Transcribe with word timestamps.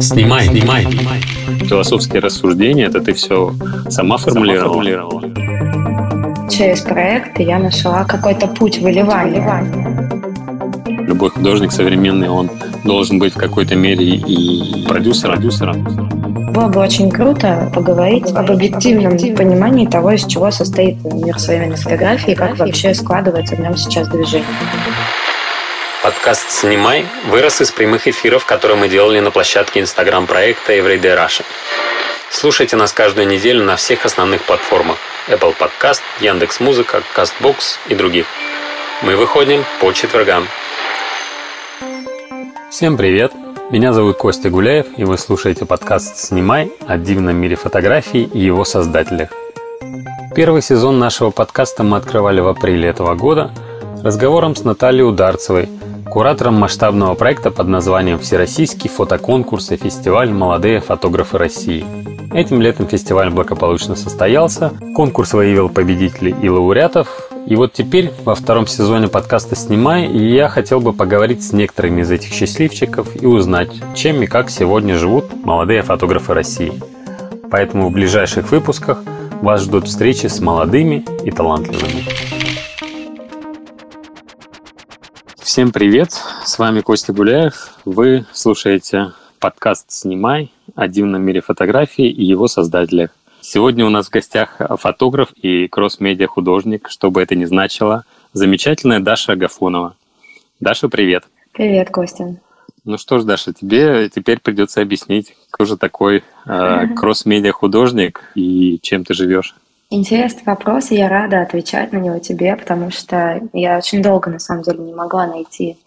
Снимай, 0.00 0.46
снимай. 0.46 0.86
Философские 1.68 2.20
рассуждения, 2.20 2.86
это 2.86 3.00
ты 3.00 3.14
все 3.14 3.54
сама 3.88 4.16
формулировала? 4.18 5.22
Через 6.50 6.82
проект 6.82 7.40
я 7.40 7.58
нашла 7.58 8.04
какой-то 8.04 8.46
путь 8.46 8.78
выливания. 8.78 9.64
Любой 11.06 11.30
художник 11.30 11.72
современный, 11.72 12.28
он 12.28 12.50
должен 12.84 13.18
быть 13.18 13.34
в 13.34 13.38
какой-то 13.38 13.76
мере 13.76 14.04
и 14.04 14.86
продюсером. 14.86 15.34
продюсером. 15.34 15.84
Было 16.52 16.68
бы 16.68 16.80
очень 16.80 17.10
круто 17.10 17.70
поговорить 17.74 18.30
об 18.30 18.48
объективном 18.50 19.18
понимании 19.34 19.86
того, 19.86 20.12
из 20.12 20.24
чего 20.24 20.52
состоит 20.52 21.02
мир 21.04 21.38
современной 21.38 21.76
фотографии 21.76 22.30
и 22.30 22.36
как 22.36 22.56
вообще 22.58 22.94
складывается 22.94 23.56
в 23.56 23.60
нем 23.60 23.76
сейчас 23.76 24.06
движение. 24.08 24.46
Подкаст 26.04 26.50
«Снимай» 26.50 27.06
вырос 27.30 27.62
из 27.62 27.70
прямых 27.70 28.06
эфиров, 28.06 28.44
которые 28.44 28.76
мы 28.76 28.88
делали 28.88 29.20
на 29.20 29.30
площадке 29.30 29.80
инстаграм-проекта 29.80 30.74
Everyday 30.74 31.16
Russia. 31.16 31.44
Слушайте 32.30 32.76
нас 32.76 32.92
каждую 32.92 33.26
неделю 33.26 33.64
на 33.64 33.76
всех 33.76 34.04
основных 34.04 34.42
платформах 34.42 34.98
Apple 35.28 35.54
Podcast, 35.58 36.02
Яндекс.Музыка, 36.20 37.02
CastBox 37.16 37.78
и 37.88 37.94
других. 37.94 38.26
Мы 39.00 39.16
выходим 39.16 39.64
по 39.80 39.92
четвергам. 39.92 40.46
Всем 42.70 42.98
привет! 42.98 43.32
Меня 43.70 43.94
зовут 43.94 44.18
Костя 44.18 44.50
Гуляев, 44.50 44.84
и 44.98 45.04
вы 45.04 45.16
слушаете 45.16 45.64
подкаст 45.64 46.18
«Снимай» 46.18 46.70
о 46.86 46.98
дивном 46.98 47.36
мире 47.36 47.56
фотографий 47.56 48.24
и 48.24 48.40
его 48.40 48.66
создателях. 48.66 49.30
Первый 50.36 50.60
сезон 50.60 50.98
нашего 50.98 51.30
подкаста 51.30 51.82
мы 51.82 51.96
открывали 51.96 52.40
в 52.40 52.48
апреле 52.48 52.90
этого 52.90 53.14
года 53.14 53.54
разговором 54.02 54.54
с 54.54 54.64
Натальей 54.64 55.02
Ударцевой– 55.02 55.70
куратором 56.14 56.54
масштабного 56.54 57.16
проекта 57.16 57.50
под 57.50 57.66
названием 57.66 58.20
«Всероссийский 58.20 58.88
фотоконкурс 58.88 59.72
и 59.72 59.76
фестиваль 59.76 60.30
«Молодые 60.30 60.78
фотографы 60.78 61.38
России». 61.38 61.84
Этим 62.32 62.62
летом 62.62 62.86
фестиваль 62.86 63.30
благополучно 63.30 63.96
состоялся, 63.96 64.70
конкурс 64.94 65.32
выявил 65.32 65.68
победителей 65.68 66.32
и 66.40 66.48
лауреатов, 66.48 67.08
и 67.48 67.56
вот 67.56 67.72
теперь 67.72 68.12
во 68.24 68.36
втором 68.36 68.68
сезоне 68.68 69.08
подкаста 69.08 69.56
«Снимай» 69.56 70.06
я 70.06 70.48
хотел 70.48 70.80
бы 70.80 70.92
поговорить 70.92 71.42
с 71.42 71.52
некоторыми 71.52 72.02
из 72.02 72.12
этих 72.12 72.32
счастливчиков 72.32 73.20
и 73.20 73.26
узнать, 73.26 73.72
чем 73.96 74.22
и 74.22 74.26
как 74.26 74.50
сегодня 74.50 74.96
живут 74.96 75.24
молодые 75.44 75.82
фотографы 75.82 76.32
России. 76.32 76.80
Поэтому 77.50 77.88
в 77.88 77.92
ближайших 77.92 78.52
выпусках 78.52 79.02
вас 79.42 79.62
ждут 79.62 79.88
встречи 79.88 80.28
с 80.28 80.38
молодыми 80.38 81.04
и 81.24 81.32
талантливыми. 81.32 82.33
Всем 85.54 85.70
привет, 85.70 86.10
с 86.44 86.58
вами 86.58 86.80
Костя 86.80 87.12
Гуляев. 87.12 87.78
Вы 87.84 88.26
слушаете 88.32 89.12
подкаст 89.38 89.88
«Снимай» 89.92 90.50
о 90.74 90.88
дивном 90.88 91.22
мире 91.22 91.42
фотографии 91.42 92.08
и 92.08 92.24
его 92.24 92.48
создателях. 92.48 93.12
Сегодня 93.40 93.86
у 93.86 93.88
нас 93.88 94.08
в 94.08 94.10
гостях 94.10 94.60
фотограф 94.80 95.28
и 95.40 95.68
кросс-медиа 95.68 96.26
художник, 96.26 96.88
что 96.90 97.12
бы 97.12 97.22
это 97.22 97.36
ни 97.36 97.44
значило, 97.44 98.02
замечательная 98.32 98.98
Даша 98.98 99.34
Агафонова. 99.34 99.94
Даша, 100.58 100.88
привет. 100.88 101.22
Привет, 101.52 101.88
Костя. 101.90 102.36
Ну 102.84 102.98
что 102.98 103.20
ж, 103.20 103.22
Даша, 103.22 103.52
тебе 103.52 104.10
теперь 104.12 104.40
придется 104.40 104.82
объяснить, 104.82 105.36
кто 105.52 105.66
же 105.66 105.76
такой 105.76 106.24
э, 106.46 106.86
кросс-медиа 106.96 107.52
художник 107.52 108.22
и 108.34 108.80
чем 108.82 109.04
ты 109.04 109.14
живешь. 109.14 109.54
Интересный 109.90 110.42
вопрос, 110.46 110.90
и 110.90 110.96
я 110.96 111.08
рада 111.08 111.42
отвечать 111.42 111.92
на 111.92 111.98
него 111.98 112.18
тебе, 112.18 112.56
потому 112.56 112.90
что 112.90 113.42
я 113.52 113.78
очень 113.78 114.02
долго, 114.02 114.30
на 114.30 114.38
самом 114.38 114.62
деле, 114.62 114.78
не 114.78 114.94
могла 114.94 115.26
найти 115.26 115.78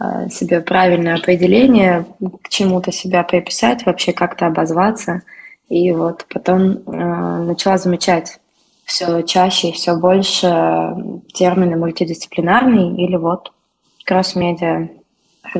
э, 0.00 0.28
себе 0.30 0.60
правильное 0.60 1.16
определение, 1.16 2.06
к 2.42 2.48
чему-то 2.48 2.92
себя 2.92 3.22
приписать, 3.24 3.84
вообще 3.84 4.12
как-то 4.12 4.46
обозваться. 4.46 5.22
И 5.68 5.90
вот 5.92 6.26
потом 6.32 6.62
э, 6.62 7.42
начала 7.44 7.76
замечать 7.76 8.38
все 8.84 9.22
чаще 9.22 9.70
и 9.70 9.72
все 9.72 9.96
больше 9.96 10.94
термины 11.32 11.76
мультидисциплинарный 11.76 12.94
или 12.96 13.16
вот 13.16 13.52
кросс-медиа 14.04 14.88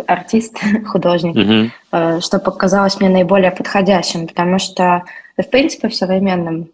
артист, 0.06 0.58
художник, 0.86 1.36
mm-hmm. 1.36 1.70
э, 1.92 2.20
что 2.20 2.38
показалось 2.38 3.00
мне 3.00 3.08
наиболее 3.08 3.50
подходящим, 3.50 4.28
потому 4.28 4.60
что, 4.60 5.02
в 5.36 5.50
принципе, 5.50 5.88
в 5.88 5.94
современном 5.94 6.68
Э, 6.68 6.73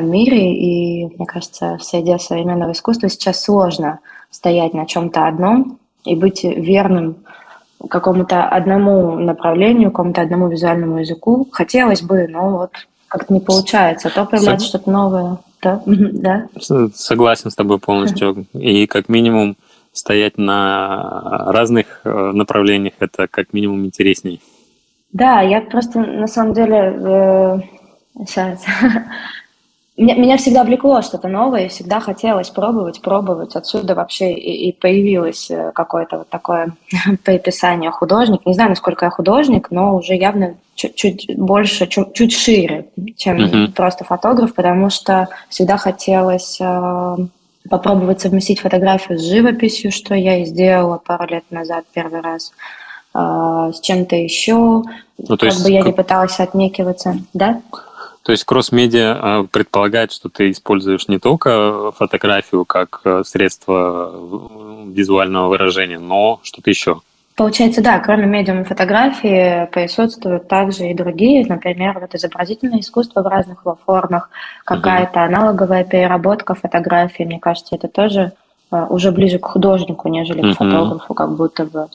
мире, 0.00 0.54
и, 0.54 1.06
мне 1.06 1.26
кажется, 1.26 1.76
в 1.78 1.84
среде 1.84 2.18
современного 2.18 2.72
искусства 2.72 3.08
сейчас 3.08 3.42
сложно 3.42 4.00
стоять 4.30 4.74
на 4.74 4.86
чем-то 4.86 5.26
одном 5.26 5.78
и 6.04 6.14
быть 6.14 6.44
верным 6.44 7.16
какому-то 7.88 8.44
одному 8.44 9.18
направлению, 9.18 9.90
какому-то 9.90 10.22
одному 10.22 10.48
визуальному 10.48 10.98
языку. 10.98 11.48
Хотелось 11.50 12.02
бы, 12.02 12.26
но 12.28 12.50
вот 12.50 12.70
как-то 13.08 13.32
не 13.32 13.40
получается. 13.40 14.10
То 14.10 14.24
появляется 14.24 14.66
Сог... 14.66 14.80
что-то 14.80 14.90
новое. 14.90 15.38
Да? 15.62 15.82
да? 15.84 16.46
Согласен 16.94 17.50
с 17.50 17.54
тобой 17.54 17.78
полностью. 17.80 18.46
И 18.52 18.86
как 18.86 19.08
минимум 19.08 19.56
стоять 19.90 20.38
на 20.38 21.50
разных 21.50 22.02
э, 22.04 22.10
направлениях, 22.10 22.92
это 23.00 23.26
как 23.26 23.52
минимум 23.52 23.84
интересней. 23.84 24.40
Да, 25.12 25.40
я 25.40 25.62
просто 25.62 26.00
на 26.00 26.26
самом 26.26 26.52
деле 26.52 26.76
э, 26.76 27.60
сейчас 28.26 28.64
меня, 29.96 30.14
меня 30.14 30.36
всегда 30.36 30.64
влекло 30.64 31.00
что-то 31.02 31.28
новое, 31.28 31.68
всегда 31.68 32.00
хотелось 32.00 32.50
пробовать, 32.50 33.00
пробовать. 33.00 33.56
Отсюда 33.56 33.94
вообще 33.94 34.32
и, 34.32 34.68
и 34.68 34.72
появилось 34.72 35.50
э, 35.50 35.72
какое-то 35.74 36.18
вот 36.18 36.28
такое 36.28 36.72
приписание 37.24 37.90
художник. 37.90 38.44
Не 38.44 38.54
знаю, 38.54 38.70
насколько 38.70 39.06
я 39.06 39.10
художник, 39.10 39.70
но 39.70 39.96
уже 39.96 40.14
явно 40.14 40.56
чуть-чуть 40.74 41.36
больше, 41.36 41.86
чуть, 41.86 42.12
чуть 42.12 42.32
шире, 42.32 42.88
чем 43.16 43.38
uh-huh. 43.38 43.72
просто 43.72 44.04
фотограф, 44.04 44.54
потому 44.54 44.90
что 44.90 45.28
всегда 45.48 45.78
хотелось 45.78 46.58
э, 46.60 47.16
попробовать 47.70 48.20
совместить 48.20 48.60
фотографию 48.60 49.18
с 49.18 49.22
живописью, 49.22 49.90
что 49.92 50.14
я 50.14 50.38
и 50.38 50.44
сделала 50.44 50.98
пару 50.98 51.26
лет 51.26 51.44
назад 51.50 51.84
первый 51.94 52.20
раз 52.20 52.52
э, 53.14 53.72
с 53.74 53.80
чем-то 53.80 54.14
еще. 54.14 54.82
Ну, 55.18 55.36
как 55.38 55.44
есть... 55.44 55.64
бы 55.64 55.70
я 55.70 55.80
не 55.80 55.92
пыталась 55.92 56.38
отнекиваться, 56.38 57.16
да? 57.32 57.62
То 58.26 58.32
есть 58.32 58.42
кросс-медиа 58.42 59.18
а, 59.20 59.44
предполагает, 59.44 60.10
что 60.10 60.28
ты 60.28 60.50
используешь 60.50 61.06
не 61.06 61.20
только 61.20 61.92
фотографию 61.92 62.64
как 62.64 63.00
э, 63.04 63.22
средство 63.24 64.12
визуального 64.88 65.46
выражения, 65.46 66.00
но 66.00 66.40
что-то 66.42 66.68
еще. 66.68 67.02
Получается, 67.36 67.84
да, 67.84 68.00
кроме 68.00 68.26
медиума 68.26 68.64
фотографии 68.64 69.68
присутствуют 69.70 70.48
также 70.48 70.88
и 70.88 70.94
другие, 70.94 71.46
например, 71.46 72.00
вот 72.00 72.16
изобразительное 72.16 72.80
искусство 72.80 73.22
в 73.22 73.28
разных 73.28 73.60
его 73.60 73.78
формах, 73.86 74.28
какая-то 74.64 75.22
аналоговая 75.22 75.84
переработка 75.84 76.56
фотографии, 76.56 77.22
мне 77.22 77.38
кажется, 77.38 77.76
это 77.76 77.86
тоже 77.86 78.32
uh, 78.72 78.88
уже 78.88 79.12
ближе 79.12 79.38
к 79.38 79.46
художнику, 79.46 80.08
нежели 80.08 80.42
uh-huh. 80.42 80.54
к 80.54 80.56
фотографу, 80.56 81.14
как 81.14 81.36
будто 81.36 81.64
бы. 81.64 81.86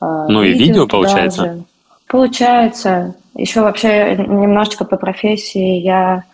Ну 0.00 0.42
видео 0.42 0.42
и 0.42 0.52
видео, 0.52 0.86
получается? 0.88 1.44
Же. 1.44 1.64
Получается. 2.08 3.14
Еще 3.34 3.60
вообще 3.60 4.16
немножечко 4.16 4.84
по 4.84 4.96
профессии 4.96 5.78
я, 5.80 6.24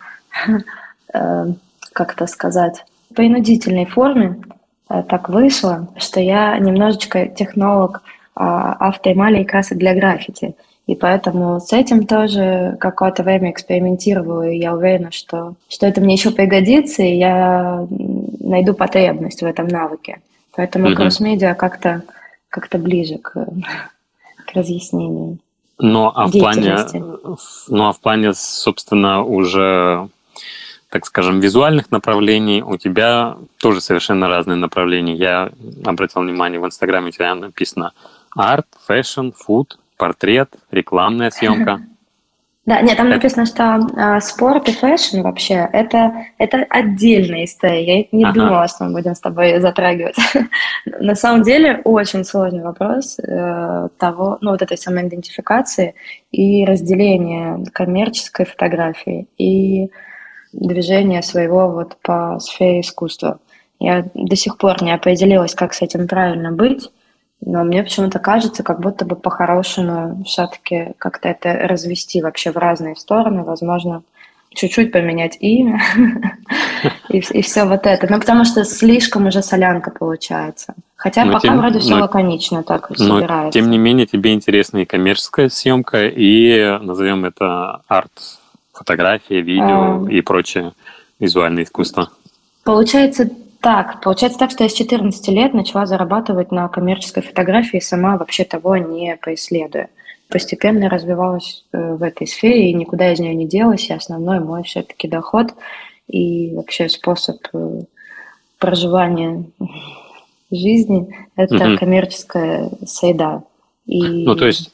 э, 1.13 1.45
как 1.91 2.13
это 2.13 2.27
сказать, 2.27 2.85
по 3.09 3.15
принудительной 3.15 3.85
форме 3.85 4.41
э, 4.89 5.03
так 5.03 5.29
вышло, 5.29 5.89
что 5.97 6.19
я 6.19 6.57
немножечко 6.57 7.27
технолог 7.27 8.01
а, 8.35 8.73
автоэмали 8.73 9.41
и 9.41 9.45
красок 9.45 9.77
для 9.77 9.93
граффити. 9.93 10.55
И 10.87 10.95
поэтому 10.95 11.59
с 11.59 11.71
этим 11.71 12.05
тоже 12.05 12.75
какое-то 12.79 13.23
время 13.23 13.51
экспериментировала, 13.51 14.49
и 14.49 14.57
я 14.57 14.73
уверена, 14.75 15.11
что, 15.11 15.55
что 15.69 15.85
это 15.85 16.01
мне 16.01 16.15
еще 16.15 16.31
пригодится, 16.31 17.03
и 17.03 17.17
я 17.17 17.87
найду 18.39 18.73
потребность 18.73 19.41
в 19.41 19.45
этом 19.45 19.67
навыке. 19.67 20.19
Поэтому 20.55 20.89
mm-hmm. 20.89 20.95
кросс-медиа 20.95 21.53
как-то 21.53 22.01
как 22.49 22.67
ближе 22.81 23.17
к, 23.17 23.33
к 24.45 24.53
разъяснению. 24.53 25.37
Ну, 25.79 26.11
а 26.13 26.27
в 26.27 26.31
плане, 26.31 26.77
ну, 27.67 27.87
а 27.87 27.93
в 27.93 27.99
плане, 27.99 28.33
собственно, 28.33 29.23
уже, 29.23 30.07
так 30.89 31.05
скажем, 31.05 31.39
визуальных 31.39 31.91
направлений 31.91 32.61
у 32.61 32.77
тебя 32.77 33.37
тоже 33.57 33.81
совершенно 33.81 34.27
разные 34.27 34.55
направления. 34.55 35.15
Я 35.15 35.51
обратил 35.83 36.21
внимание, 36.21 36.59
в 36.59 36.65
Инстаграме 36.65 37.07
у 37.07 37.11
тебя 37.11 37.33
написано 37.35 37.93
art, 38.35 38.67
fashion, 38.85 39.29
food, 39.31 39.77
портрет, 39.97 40.53
рекламная 40.71 41.31
съемка. 41.31 41.81
Да, 42.65 42.81
нет, 42.81 42.95
там 42.95 43.09
написано, 43.09 43.45
что 43.45 43.77
э, 43.93 44.21
спорт 44.21 44.69
и 44.69 44.71
fashion 44.71 45.19
вообще 45.19 45.67
это, 45.73 46.13
это 46.37 46.65
отдельная 46.69 47.43
история. 47.43 47.99
Я 47.99 48.07
не 48.13 48.23
ага. 48.23 48.33
думала, 48.33 48.67
что 48.69 48.85
мы 48.85 48.93
будем 48.93 49.15
с 49.15 49.19
тобой 49.19 49.59
затрагивать. 49.59 50.15
На 50.85 51.13
самом 51.15 51.43
деле 51.43 51.81
очень 51.83 52.23
сложный 52.23 52.63
вопрос 52.63 53.19
э, 53.19 53.89
того, 53.97 54.37
ну 54.39 54.51
вот 54.51 54.61
этой 54.61 54.77
самоидентификации 54.77 55.95
и 56.31 56.63
разделения 56.63 57.61
коммерческой 57.73 58.45
фотографии 58.45 59.27
и 59.37 59.91
движения 60.53 61.21
своего 61.21 61.67
вот 61.67 61.97
по 62.01 62.39
сфере 62.39 62.79
искусства. 62.79 63.39
Я 63.79 64.05
до 64.13 64.37
сих 64.37 64.57
пор 64.57 64.81
не 64.81 64.93
определилась, 64.93 65.53
как 65.53 65.73
с 65.73 65.81
этим 65.81 66.07
правильно 66.07 66.53
быть. 66.53 66.89
Но 67.45 67.63
мне 67.63 67.83
почему-то 67.83 68.19
кажется, 68.19 68.63
как 68.63 68.79
будто 68.79 69.05
бы 69.05 69.15
по-хорошему 69.15 70.23
все-таки 70.25 70.93
как-то 70.97 71.29
это 71.29 71.53
развести 71.67 72.21
вообще 72.21 72.51
в 72.51 72.57
разные 72.57 72.95
стороны. 72.95 73.43
Возможно, 73.43 74.03
чуть-чуть 74.53 74.91
поменять 74.91 75.37
имя 75.39 75.81
и, 77.09 77.17
и 77.17 77.41
все 77.41 77.65
вот 77.65 77.85
это. 77.85 78.07
Ну, 78.09 78.19
потому 78.19 78.45
что 78.45 78.63
слишком 78.63 79.27
уже 79.27 79.41
солянка 79.41 79.91
получается. 79.91 80.73
Хотя 80.95 81.25
но 81.25 81.33
пока 81.33 81.49
тем, 81.49 81.57
вроде 81.57 81.79
все 81.79 81.95
но, 81.95 82.03
лаконично 82.03 82.63
так 82.63 82.89
но, 82.91 82.95
собирается. 82.95 83.59
Тем 83.59 83.69
не 83.69 83.77
менее, 83.77 84.05
тебе 84.05 84.33
интересна 84.33 84.77
и 84.77 84.85
коммерческая 84.85 85.49
съемка, 85.49 86.07
и, 86.07 86.77
назовем 86.81 87.25
это, 87.25 87.81
арт, 87.87 88.11
фотография, 88.71 89.41
видео 89.41 90.05
а... 90.05 90.07
и 90.09 90.21
прочее 90.21 90.71
визуальное 91.19 91.63
искусство. 91.63 92.09
Получается 92.63 93.29
так. 93.63 94.01
Получается 94.01 94.37
так, 94.37 94.51
что 94.51 94.63
я 94.63 94.69
с 94.69 94.73
14 94.73 95.27
лет 95.29 95.53
начала 95.53 95.85
зарабатывать 95.85 96.51
на 96.51 96.67
коммерческой 96.67 97.23
фотографии, 97.23 97.79
сама 97.79 98.17
вообще 98.17 98.43
того 98.43 98.77
не 98.77 99.15
поисследуя 99.15 99.89
постепенно 100.33 100.89
развивалась 100.89 101.63
э, 101.71 101.93
в 101.93 102.01
этой 102.01 102.25
сфере 102.25 102.71
и 102.71 102.73
никуда 102.73 103.13
из 103.13 103.19
нее 103.19 103.35
не 103.35 103.47
делась. 103.47 103.89
И 103.89 103.93
основной 103.93 104.39
мой 104.39 104.63
все-таки 104.63 105.07
доход 105.07 105.53
и 106.07 106.55
вообще 106.55 106.89
способ 106.89 107.37
э, 107.53 107.81
проживания 108.57 109.45
жизни– 110.49 111.15
это 111.35 111.55
мм 111.55 111.77
коммерческая 111.77 112.71
среда. 112.83 113.43
И... 113.85 114.25
Ну, 114.25 114.35
то 114.35 114.47
есть 114.47 114.71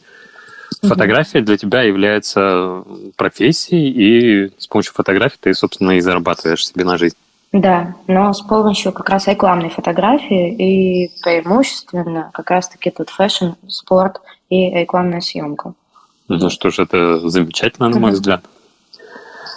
фотография 0.81 1.41
для 1.41 1.57
тебя 1.57 1.81
является 1.81 2.83
профессией, 3.17 3.89
и 3.89 4.51
с 4.57 4.67
помощью 4.67 4.93
фотографии 4.93 5.37
ты, 5.41 5.53
собственно, 5.53 5.91
и 5.91 5.99
зарабатываешь 5.99 6.65
себе 6.65 6.85
на 6.85 6.97
жизнь. 6.97 7.17
Да, 7.51 7.95
но 8.05 8.31
с 8.31 8.41
помощью 8.41 8.93
как 8.93 9.09
раз 9.09 9.27
рекламной 9.27 9.69
фотографии 9.69 10.53
и 10.53 11.11
преимущественно 11.23 12.29
как 12.31 12.51
раз-таки 12.51 12.91
тут 12.91 13.09
fashion, 13.09 13.51
спорт 13.67 14.21
и 14.49 14.69
рекламная 14.69 15.21
съемка. 15.21 15.73
Ну 16.27 16.49
что 16.51 16.69
ж, 16.69 16.79
это 16.79 17.27
замечательно, 17.27 17.89
на 17.89 17.99
мой 17.99 18.11
взгляд. 18.11 18.43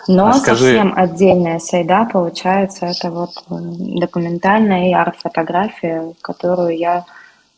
Но 0.08 0.28
а 0.28 0.32
скажи... 0.34 0.64
совсем 0.64 0.94
отдельная 0.96 1.58
side 1.58 1.92
а, 1.92 2.08
получается, 2.10 2.86
это 2.86 3.10
вот 3.10 3.30
документальная 3.48 4.88
и 4.88 4.92
арт-фотография, 4.92 6.14
которую 6.22 6.76
я... 6.76 7.04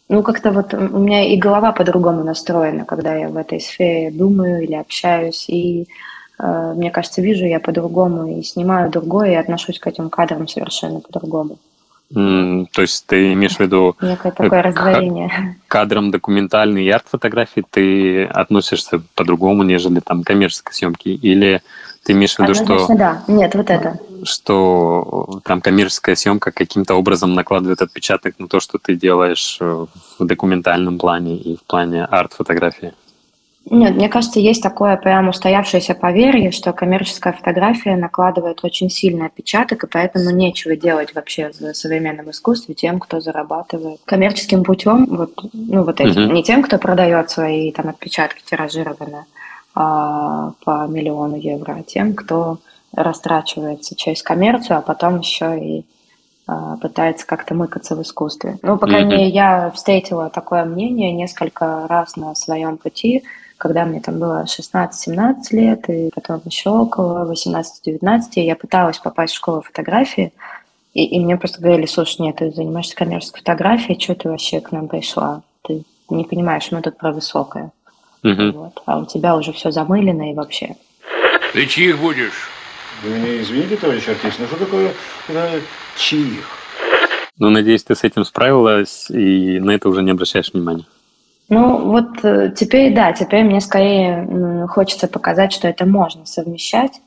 Ну, 0.08 0.22
как-то 0.22 0.50
вот 0.50 0.74
у 0.74 0.98
меня 0.98 1.26
и 1.32 1.36
голова 1.38 1.72
по-другому 1.72 2.24
настроена, 2.24 2.84
когда 2.84 3.14
я 3.14 3.28
в 3.28 3.36
этой 3.36 3.60
сфере 3.60 4.10
думаю 4.10 4.62
или 4.62 4.74
общаюсь, 4.74 5.48
и 5.48 5.88
мне 6.38 6.90
кажется, 6.90 7.22
вижу 7.22 7.46
я 7.46 7.60
по-другому, 7.60 8.26
и 8.26 8.42
снимаю 8.42 8.90
другое, 8.90 9.32
и 9.32 9.36
отношусь 9.36 9.78
к 9.78 9.86
этим 9.86 10.10
кадрам 10.10 10.48
совершенно 10.48 11.00
по-другому. 11.00 11.58
Mm, 12.12 12.66
то 12.72 12.82
есть 12.82 13.06
ты 13.06 13.32
имеешь 13.32 13.56
в 13.56 13.60
виду 13.60 13.96
Некое 14.00 14.30
такое 14.30 14.62
раздвоение. 14.62 15.56
К 15.66 15.70
кадрам 15.70 16.10
документальной 16.10 16.84
и 16.84 16.90
арт-фотографии 16.90 17.64
ты 17.68 18.24
относишься 18.24 19.02
по-другому, 19.14 19.62
нежели 19.62 20.00
там 20.00 20.22
коммерческой 20.22 20.74
съемки? 20.74 21.08
Или 21.08 21.62
ты 22.04 22.12
имеешь 22.12 22.34
в 22.34 22.38
виду, 22.40 22.52
Однозначно, 22.52 22.84
что... 22.84 22.96
да. 22.96 23.22
Нет, 23.26 23.54
вот 23.54 23.70
это. 23.70 23.98
Что 24.22 25.40
там 25.44 25.60
коммерческая 25.60 26.14
съемка 26.14 26.52
каким-то 26.52 26.94
образом 26.94 27.34
накладывает 27.34 27.82
отпечаток 27.82 28.38
на 28.38 28.48
то, 28.48 28.60
что 28.60 28.78
ты 28.78 28.94
делаешь 28.94 29.58
в 29.60 29.88
документальном 30.20 30.98
плане 30.98 31.36
и 31.36 31.56
в 31.56 31.64
плане 31.64 32.04
арт-фотографии? 32.04 32.92
Нет, 33.70 33.94
мне 33.94 34.10
кажется, 34.10 34.40
есть 34.40 34.62
такое 34.62 34.96
прям 34.96 35.28
устоявшееся 35.28 35.94
поверье, 35.94 36.50
что 36.50 36.72
коммерческая 36.72 37.32
фотография 37.32 37.96
накладывает 37.96 38.60
очень 38.62 38.90
сильный 38.90 39.26
отпечаток, 39.26 39.84
и 39.84 39.86
поэтому 39.86 40.30
нечего 40.30 40.76
делать 40.76 41.14
вообще 41.14 41.50
в 41.50 41.72
современном 41.72 42.30
искусстве 42.30 42.74
тем, 42.74 43.00
кто 43.00 43.20
зарабатывает 43.20 44.00
коммерческим 44.04 44.64
путем, 44.64 45.06
вот, 45.06 45.32
ну 45.54 45.82
вот 45.82 46.00
этим, 46.00 46.28
mm-hmm. 46.28 46.32
не 46.32 46.42
тем, 46.42 46.62
кто 46.62 46.78
продает 46.78 47.30
свои 47.30 47.72
там 47.72 47.88
отпечатки 47.88 48.42
тиражированные 48.44 49.24
а, 49.74 50.52
по 50.64 50.86
миллиону 50.86 51.36
евро, 51.36 51.76
а 51.80 51.82
тем, 51.82 52.14
кто 52.14 52.58
растрачивается 52.94 53.96
через 53.96 54.22
коммерцию, 54.22 54.78
а 54.78 54.82
потом 54.82 55.20
еще 55.20 55.58
и 55.58 55.84
а, 56.46 56.76
пытается 56.76 57.26
как-то 57.26 57.54
мыкаться 57.54 57.96
в 57.96 58.02
искусстве. 58.02 58.58
Ну, 58.60 58.76
по 58.76 58.86
крайней 58.86 59.10
мере, 59.10 59.28
я 59.28 59.70
встретила 59.70 60.28
такое 60.28 60.64
мнение 60.64 61.12
несколько 61.12 61.86
раз 61.88 62.16
на 62.16 62.34
своем 62.34 62.76
пути, 62.76 63.24
когда 63.56 63.84
мне 63.84 64.00
там 64.00 64.18
было 64.18 64.44
16-17 64.44 65.34
лет, 65.50 65.88
и 65.88 66.10
потом 66.14 66.42
еще 66.44 66.70
около 66.70 67.30
18-19, 67.32 68.20
я 68.36 68.56
пыталась 68.56 68.98
попасть 68.98 69.34
в 69.34 69.36
школу 69.36 69.62
фотографии, 69.62 70.32
и, 70.92 71.04
и 71.04 71.20
мне 71.20 71.36
просто 71.36 71.60
говорили, 71.60 71.86
слушай, 71.86 72.22
нет, 72.22 72.36
ты 72.36 72.50
занимаешься 72.50 72.96
коммерческой 72.96 73.40
фотографией, 73.40 74.00
что 74.00 74.14
ты 74.14 74.28
вообще 74.28 74.60
к 74.60 74.72
нам 74.72 74.88
пришла? 74.88 75.42
Ты 75.62 75.84
не 76.08 76.24
понимаешь, 76.24 76.70
мы 76.70 76.82
тут 76.82 76.96
про 76.96 77.12
высокое. 77.12 77.72
Угу. 78.22 78.52
Вот. 78.52 78.82
А 78.86 78.98
у 78.98 79.06
тебя 79.06 79.36
уже 79.36 79.52
все 79.52 79.70
замылено 79.70 80.30
и 80.30 80.34
вообще. 80.34 80.76
Ты 81.52 81.66
чьих 81.66 81.98
будешь? 81.98 82.48
Вы 83.02 83.10
меня 83.10 83.42
извините, 83.42 83.76
товарищ 83.76 84.08
артист, 84.08 84.38
но 84.38 84.46
что 84.46 84.56
такое 84.56 84.92
э, 85.28 85.60
чьих? 85.96 86.44
Ну, 87.38 87.50
надеюсь, 87.50 87.82
ты 87.82 87.94
с 87.94 88.04
этим 88.04 88.24
справилась 88.24 89.10
и 89.10 89.58
на 89.60 89.72
это 89.72 89.88
уже 89.88 90.02
не 90.02 90.12
обращаешь 90.12 90.52
внимания. 90.52 90.86
Ну, 91.48 91.90
вот 91.90 92.24
э, 92.24 92.52
теперь, 92.56 92.94
да, 92.94 93.12
теперь 93.12 93.44
мне 93.44 93.60
скорее 93.60 94.66
хочется 94.68 95.08
показать, 95.08 95.52
что 95.52 95.68
это 95.68 95.84
можно 95.84 96.24
совмещать. 96.26 97.00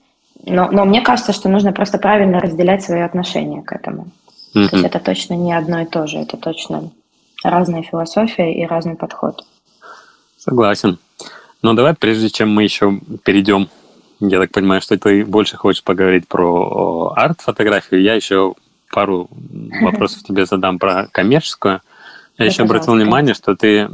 Но, 0.46 0.70
но 0.72 0.86
мне 0.86 1.02
кажется, 1.02 1.34
что 1.34 1.50
нужно 1.50 1.74
просто 1.74 1.98
правильно 1.98 2.40
разделять 2.40 2.84
свои 2.84 3.02
отношения 3.02 3.64
к 3.64 3.72
этому. 3.72 4.08
Mm-hmm. 4.54 4.70
То 4.70 4.76
есть 4.76 4.86
это 4.86 5.00
точно 5.00 5.34
не 5.34 5.54
одно 5.54 5.82
и 5.82 5.86
то 5.86 6.08
же, 6.08 6.20
это 6.20 6.38
точно 6.38 6.92
разная 7.44 7.84
философия 7.84 8.54
и 8.54 8.66
разный 8.66 8.96
подход. 8.96 9.44
Согласен. 10.38 11.00
Но 11.62 11.74
давай, 11.74 11.96
прежде 11.96 12.30
чем 12.30 12.54
мы 12.54 12.64
еще 12.64 13.00
перейдем, 13.24 13.70
я 14.20 14.40
так 14.40 14.52
понимаю, 14.52 14.82
что 14.82 14.98
ты 14.98 15.26
больше 15.26 15.58
хочешь 15.58 15.84
поговорить 15.84 16.28
про 16.28 17.14
арт-фотографию, 17.16 18.02
я 18.02 18.14
еще 18.14 18.54
пару 18.92 19.30
вопросов 19.82 20.24
тебе 20.24 20.46
задам 20.46 20.80
про 20.80 21.08
коммерческую. 21.12 21.82
Я 22.38 22.46
еще 22.46 22.64
обратил 22.64 22.94
внимание, 22.94 23.34
что 23.34 23.56
ты 23.56 23.88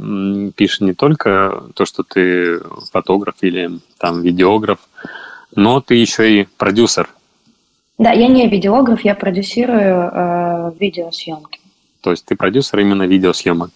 пишешь 0.56 0.80
не 0.80 0.92
только 0.92 1.64
то, 1.74 1.86
что 1.86 2.02
ты 2.02 2.60
фотограф 2.92 3.36
или 3.40 3.78
там 3.98 4.20
видеограф, 4.22 4.78
но 5.56 5.80
ты 5.80 5.94
еще 5.94 6.40
и 6.40 6.48
продюсер. 6.58 7.08
Да, 7.96 8.12
я 8.12 8.28
не 8.28 8.48
видеограф, 8.48 9.02
я 9.02 9.14
продюсирую 9.14 10.10
э, 10.12 10.72
видеосъемки. 10.78 11.60
То 12.00 12.10
есть 12.10 12.24
ты 12.26 12.36
продюсер 12.36 12.80
именно 12.80 13.04
видеосъемок? 13.04 13.70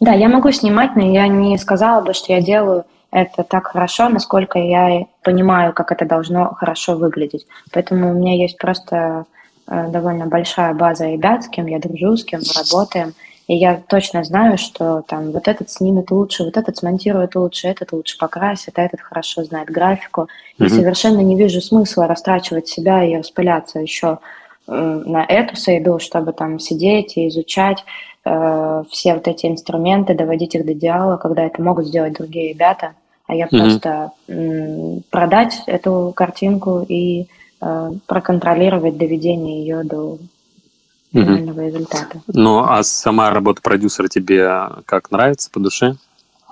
Да, 0.00 0.12
я 0.12 0.28
могу 0.28 0.50
снимать, 0.52 0.94
но 0.94 1.12
я 1.12 1.26
не 1.26 1.58
сказала 1.58 2.02
бы, 2.02 2.14
что 2.14 2.32
я 2.32 2.40
делаю 2.40 2.84
это 3.10 3.44
так 3.44 3.68
хорошо, 3.68 4.08
насколько 4.08 4.58
я 4.58 5.06
понимаю, 5.22 5.72
как 5.72 5.92
это 5.92 6.04
должно 6.04 6.52
хорошо 6.54 6.96
выглядеть. 6.96 7.46
Поэтому 7.72 8.10
у 8.10 8.14
меня 8.14 8.36
есть 8.36 8.58
просто 8.58 9.24
э, 9.66 9.88
довольно 9.88 10.26
большая 10.26 10.74
база 10.74 11.06
ребят, 11.06 11.44
с 11.44 11.48
кем 11.48 11.66
я 11.66 11.78
дружу, 11.78 12.16
с 12.16 12.24
кем 12.24 12.40
мы 12.40 12.62
работаем. 12.62 13.14
И 13.48 13.54
я 13.54 13.80
точно 13.88 14.24
знаю, 14.24 14.58
что 14.58 15.02
там 15.06 15.30
вот 15.30 15.46
этот 15.46 15.70
снимет 15.70 16.10
лучше, 16.10 16.42
вот 16.44 16.56
этот 16.56 16.76
смонтирует 16.76 17.36
лучше, 17.36 17.68
этот 17.68 17.92
лучше 17.92 18.18
покрасит, 18.18 18.78
а 18.78 18.82
этот 18.82 19.00
хорошо 19.00 19.44
знает 19.44 19.68
графику. 19.68 20.22
Mm-hmm. 20.58 20.66
И 20.66 20.68
совершенно 20.68 21.20
не 21.20 21.36
вижу 21.36 21.60
смысла 21.60 22.08
растрачивать 22.08 22.66
себя 22.66 23.04
и 23.04 23.16
распыляться 23.16 23.78
еще 23.78 24.18
э, 24.66 24.72
на 24.72 25.24
эту 25.24 25.54
среду, 25.54 26.00
чтобы 26.00 26.32
там 26.32 26.58
сидеть 26.58 27.16
и 27.16 27.28
изучать 27.28 27.84
э, 28.24 28.82
все 28.90 29.14
вот 29.14 29.28
эти 29.28 29.46
инструменты, 29.46 30.14
доводить 30.14 30.56
их 30.56 30.66
до 30.66 30.72
идеала, 30.72 31.16
когда 31.16 31.44
это 31.44 31.62
могут 31.62 31.86
сделать 31.86 32.14
другие 32.14 32.48
ребята, 32.48 32.94
а 33.28 33.34
я 33.36 33.46
mm-hmm. 33.46 33.58
просто 33.58 34.10
м, 34.26 35.02
продать 35.10 35.62
эту 35.66 36.12
картинку 36.16 36.84
и 36.88 37.28
э, 37.60 37.92
проконтролировать 38.06 38.96
доведение 38.96 39.60
ее 39.60 39.84
до 39.84 40.18
финального 41.12 41.60
mm 41.60 41.66
результата. 41.66 42.20
Ну, 42.28 42.58
а 42.58 42.82
сама 42.82 43.30
работа 43.30 43.62
продюсера 43.62 44.08
тебе 44.08 44.68
как 44.84 45.10
нравится, 45.10 45.50
по 45.50 45.60
душе? 45.60 45.96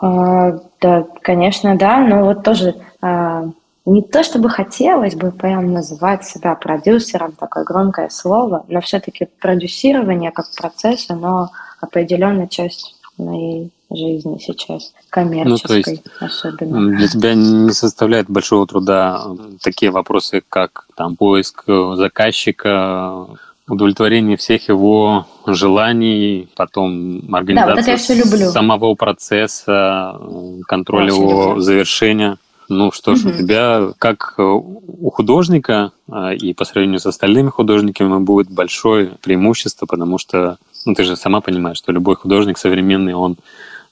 А, 0.01 0.59
да, 0.81 1.07
конечно, 1.23 1.77
да, 1.77 1.99
но 1.99 2.25
вот 2.25 2.43
тоже 2.43 2.75
а, 3.01 3.45
не 3.87 4.03
то 4.03 4.23
чтобы 4.23 4.49
хотелось 4.49 5.15
бы 5.15 5.31
прям 5.31 5.73
называть 5.73 6.25
себя 6.25 6.55
продюсером, 6.55 7.33
такое 7.33 7.65
громкое 7.65 8.09
слово, 8.09 8.65
но 8.69 8.81
все-таки 8.81 9.29
продюсирование 9.41 10.31
как 10.31 10.47
процесс, 10.57 11.11
оно 11.11 11.51
определенная 11.81 12.47
часть 12.47 12.97
моей 13.19 13.71
жизни 13.91 14.39
сейчас, 14.41 14.93
коммерческой 15.11 15.77
ну, 15.77 15.83
то 15.83 15.91
есть 15.91 16.03
особенно. 16.21 16.97
Для 16.97 17.09
тебя 17.09 17.35
не 17.35 17.73
составляет 17.73 18.29
большого 18.29 18.67
труда 18.67 19.23
такие 19.63 19.91
вопросы, 19.91 20.43
как 20.49 20.87
там 20.97 21.17
поиск 21.17 21.65
заказчика, 21.67 23.27
удовлетворение 23.67 24.37
всех 24.37 24.69
его 24.69 25.27
желаний, 25.47 26.49
потом 26.57 27.35
организация 27.35 27.97
да, 28.07 28.23
вот 28.25 28.53
самого 28.53 28.95
процесса, 28.95 30.21
контроль 30.67 31.07
Очень 31.07 31.23
его 31.23 31.43
люблю. 31.49 31.61
завершения. 31.61 32.39
Ну 32.69 32.93
что 32.93 33.15
ж, 33.15 33.25
угу. 33.25 33.29
у 33.31 33.33
тебя 33.33 33.93
как 33.99 34.35
у 34.39 35.11
художника 35.11 35.93
а, 36.11 36.33
и 36.33 36.55
по 36.55 36.65
сравнению 36.65 36.99
с 36.99 37.07
остальными 37.07 37.51
художниками 37.51 38.19
будет 38.19 38.51
большое 38.51 39.13
преимущество, 39.23 39.87
потому 39.87 40.19
что 40.19 40.57
Ну, 40.87 40.95
ты 40.95 41.05
же 41.05 41.17
сама 41.17 41.41
понимаешь, 41.41 41.79
что 41.79 41.93
любой 41.93 42.17
художник 42.17 42.59
современный, 42.59 43.15
он 43.15 43.37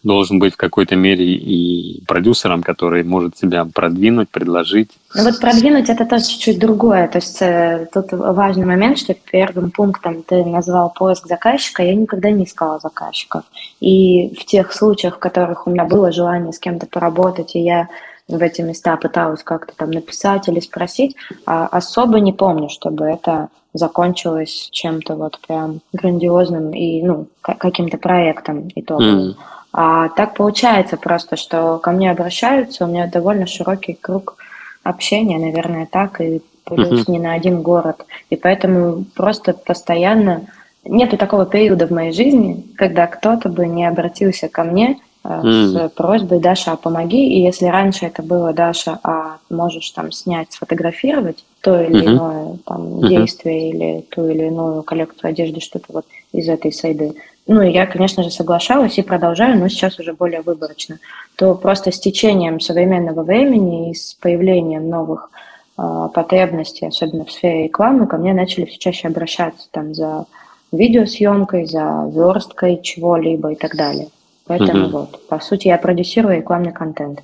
должен 0.03 0.39
быть 0.39 0.55
в 0.55 0.57
какой-то 0.57 0.97
мере 0.97 1.25
и 1.25 2.03
продюсером, 2.07 2.63
который 2.63 3.05
может 3.05 3.37
себя 3.37 3.65
продвинуть, 3.65 4.29
предложить. 4.31 4.91
Ну 5.15 5.25
вот 5.25 5.41
продвинуть 5.41 5.89
это 5.89 6.05
тоже 6.05 6.25
чуть-чуть 6.25 6.59
другое. 6.59 7.09
То 7.09 7.19
есть 7.19 7.41
э, 7.41 7.87
тут 7.93 8.13
важный 8.13 8.67
момент, 8.67 8.99
что 8.99 9.15
первым 9.15 9.71
пунктом 9.71 10.23
ты 10.23 10.45
назвал 10.45 10.93
поиск 10.93 11.27
заказчика. 11.27 11.83
Я 11.83 11.95
никогда 11.95 12.31
не 12.31 12.45
искала 12.45 12.79
заказчиков. 12.81 13.45
И 13.81 14.35
в 14.35 14.45
тех 14.45 14.73
случаях, 14.73 15.17
в 15.17 15.21
которых 15.21 15.67
у 15.67 15.71
меня 15.71 15.85
было 15.85 16.11
желание 16.11 16.53
с 16.53 16.59
кем-то 16.59 16.87
поработать, 16.87 17.55
и 17.55 17.61
я 17.61 17.89
в 18.29 18.41
эти 18.41 18.63
места 18.63 18.97
пыталась 18.97 19.43
как-то 19.43 19.75
там 19.77 19.91
написать 19.91 20.49
или 20.49 20.61
спросить, 20.61 21.17
а 21.47 21.67
особо 21.67 22.21
не 22.21 22.33
помню, 22.33 22.69
чтобы 22.69 23.05
это 23.05 23.49
закончилось 23.75 24.69
чем-то 24.71 25.17
вот 25.17 25.39
прям 25.47 25.81
грандиозным 25.93 26.73
и, 26.73 27.03
ну, 27.03 27.27
каким-то 27.41 27.99
проектом 27.99 28.69
итоговым. 28.75 29.31
Mm. 29.31 29.35
А 29.73 30.11
так 30.11 30.35
получается 30.35 30.97
просто, 30.97 31.37
что 31.37 31.79
ко 31.79 31.93
мне 31.93 32.11
обращаются, 32.11 32.85
у 32.85 32.89
меня 32.89 33.07
довольно 33.07 33.47
широкий 33.47 33.95
круг 33.95 34.37
общения, 34.83 35.39
наверное, 35.39 35.87
так, 35.91 36.21
и 36.21 36.43
плюс 36.65 37.07
uh-huh. 37.07 37.11
не 37.11 37.19
на 37.19 37.33
один 37.33 37.63
город. 37.63 38.05
И 38.31 38.37
поэтому 38.37 39.05
просто 39.15 39.55
постоянно 39.55 40.43
нету 40.85 41.17
такого 41.17 41.47
периода 41.47 41.87
в 41.87 41.91
моей 41.91 42.13
жизни, 42.13 42.65
когда 42.77 43.07
кто-то 43.07 43.49
бы 43.49 43.67
не 43.67 43.87
обратился 43.87 44.49
ко 44.49 44.65
мне 44.65 44.99
mm. 45.25 45.43
с 45.43 45.89
просьбой 45.91 46.41
«Даша, 46.41 46.73
а 46.73 46.77
помоги». 46.77 47.35
И 47.35 47.43
если 47.43 47.67
раньше 47.67 48.07
это 48.07 48.23
было 48.23 48.53
«Даша, 48.53 48.99
а 49.03 49.39
можешь 49.51 49.91
там 49.91 50.13
снять, 50.13 50.53
сфотографировать 50.53 51.45
то 51.61 51.81
или 51.81 52.03
mm-hmm. 52.03 52.13
иное 52.13 52.59
там, 52.65 52.83
mm-hmm. 52.83 53.09
действие 53.09 53.71
или 53.71 54.01
ту 54.11 54.29
или 54.29 54.47
иную 54.47 54.83
коллекцию 54.83 55.31
одежды, 55.31 55.61
что-то 55.61 55.87
вот 55.93 56.07
из 56.33 56.49
этой 56.49 56.73
сайды, 56.73 57.15
ну, 57.47 57.61
я, 57.63 57.87
конечно 57.87 58.23
же, 58.23 58.31
соглашалась 58.31 58.99
и 58.99 59.03
продолжаю, 59.03 59.59
но 59.59 59.69
сейчас 59.69 59.99
уже 59.99 60.13
более 60.13 60.43
выборочно, 60.43 60.99
то 61.37 61.55
просто 61.55 61.91
с 61.91 61.99
течением 61.99 62.61
современного 62.61 63.23
времени 63.23 63.91
и 63.91 63.95
с 63.95 64.15
появлением 64.15 64.89
новых 64.89 65.31
э, 65.77 66.09
потребностей, 66.15 66.87
особенно 66.87 67.25
в 67.25 67.33
сфере 67.33 67.65
рекламы, 67.65 68.07
ко 68.07 68.17
мне 68.17 68.33
начали 68.33 68.65
все 68.65 68.79
чаще 68.79 69.09
обращаться 69.09 69.69
там 69.73 69.95
за 69.95 70.27
видеосъемкой, 70.71 71.67
за 71.67 72.09
версткой 72.15 72.81
чего-либо 72.81 73.53
и 73.53 73.57
так 73.57 73.77
далее. 73.77 74.09
Поэтому 74.47 74.87
mm-hmm. 74.87 74.91
вот, 74.91 75.29
по 75.29 75.41
сути, 75.41 75.69
я 75.69 75.79
продюсирую 75.79 76.37
рекламный 76.37 76.73
контент. 76.73 77.23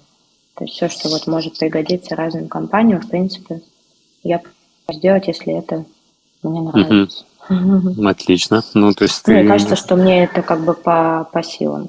То 0.55 0.65
есть 0.65 0.75
все, 0.75 0.89
что 0.89 1.09
вот 1.09 1.27
может 1.27 1.59
пригодиться 1.59 2.17
разным 2.17 2.49
компаниям, 2.49 3.01
в 3.01 3.09
принципе, 3.09 3.61
я 4.25 4.41
сделать, 4.91 5.29
если 5.29 5.57
это 5.57 5.85
мне 6.43 6.61
нравится. 6.61 7.25
Mm-hmm. 7.49 8.09
Отлично. 8.09 8.63
Ну, 8.75 8.93
то 8.93 9.05
есть 9.05 9.27
Мне 9.27 9.43
ты... 9.43 9.49
кажется, 9.49 9.77
что 9.77 9.97
мне 9.97 10.25
это 10.25 10.43
как 10.43 10.61
бы 10.61 10.75
по, 10.75 11.29
по 11.33 11.43
силам. 11.43 11.89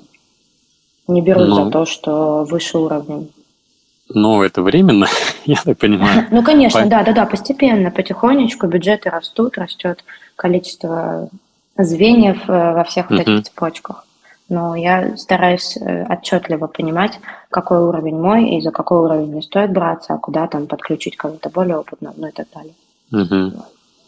Не 1.07 1.21
беру 1.21 1.41
ну, 1.41 1.65
за 1.65 1.71
то, 1.71 1.85
что 1.85 2.45
выше 2.45 2.77
уровнем. 2.77 3.29
Но 4.13 4.43
это 4.43 4.61
временно, 4.61 5.07
я 5.45 5.57
так 5.63 5.77
понимаю. 5.77 6.27
Ну, 6.31 6.43
конечно, 6.43 6.85
да, 6.85 7.03
да, 7.03 7.13
да, 7.13 7.25
постепенно, 7.25 7.91
потихонечку 7.91 8.67
бюджеты 8.67 9.09
растут, 9.09 9.57
растет 9.57 10.03
количество 10.35 11.29
звеньев 11.77 12.49
э, 12.49 12.73
во 12.73 12.83
всех 12.83 13.09
вот 13.09 13.19
этих 13.19 13.43
цепочках 13.43 14.05
но 14.49 14.75
я 14.75 15.15
стараюсь 15.15 15.77
э, 15.77 16.05
отчетливо 16.09 16.67
понимать, 16.67 17.19
какой 17.49 17.79
уровень 17.79 18.19
мой 18.19 18.49
и 18.49 18.61
за 18.61 18.71
какой 18.71 18.99
уровень 18.99 19.33
не 19.33 19.41
стоит 19.41 19.71
браться, 19.71 20.15
а 20.15 20.17
куда 20.17 20.47
там 20.47 20.67
подключить 20.67 21.15
кого-то 21.15 21.49
более 21.49 21.77
опытного, 21.77 22.15
ну 22.17 22.27
и 22.27 22.31
так 22.31 22.47
далее. 22.53 22.73
Угу. 23.11 23.63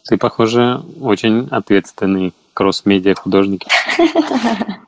Ты, 0.06 0.18
похоже, 0.18 0.82
очень 1.00 1.48
ответственный 1.52 2.34
кросс-медиа 2.54 3.16
художник. 3.16 3.64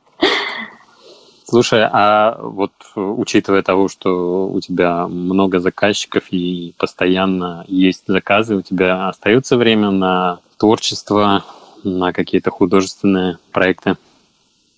Слушай, 1.46 1.86
а 1.92 2.38
вот 2.40 2.72
учитывая 2.96 3.62
того, 3.62 3.88
что 3.88 4.48
у 4.48 4.60
тебя 4.60 5.06
много 5.06 5.60
заказчиков 5.60 6.24
и 6.30 6.74
постоянно 6.78 7.64
есть 7.68 8.04
заказы, 8.06 8.56
у 8.56 8.62
тебя 8.62 9.08
остается 9.08 9.56
время 9.56 9.90
на 9.90 10.40
творчество, 10.58 11.44
на 11.84 12.12
какие-то 12.12 12.50
художественные 12.50 13.38
проекты? 13.52 13.96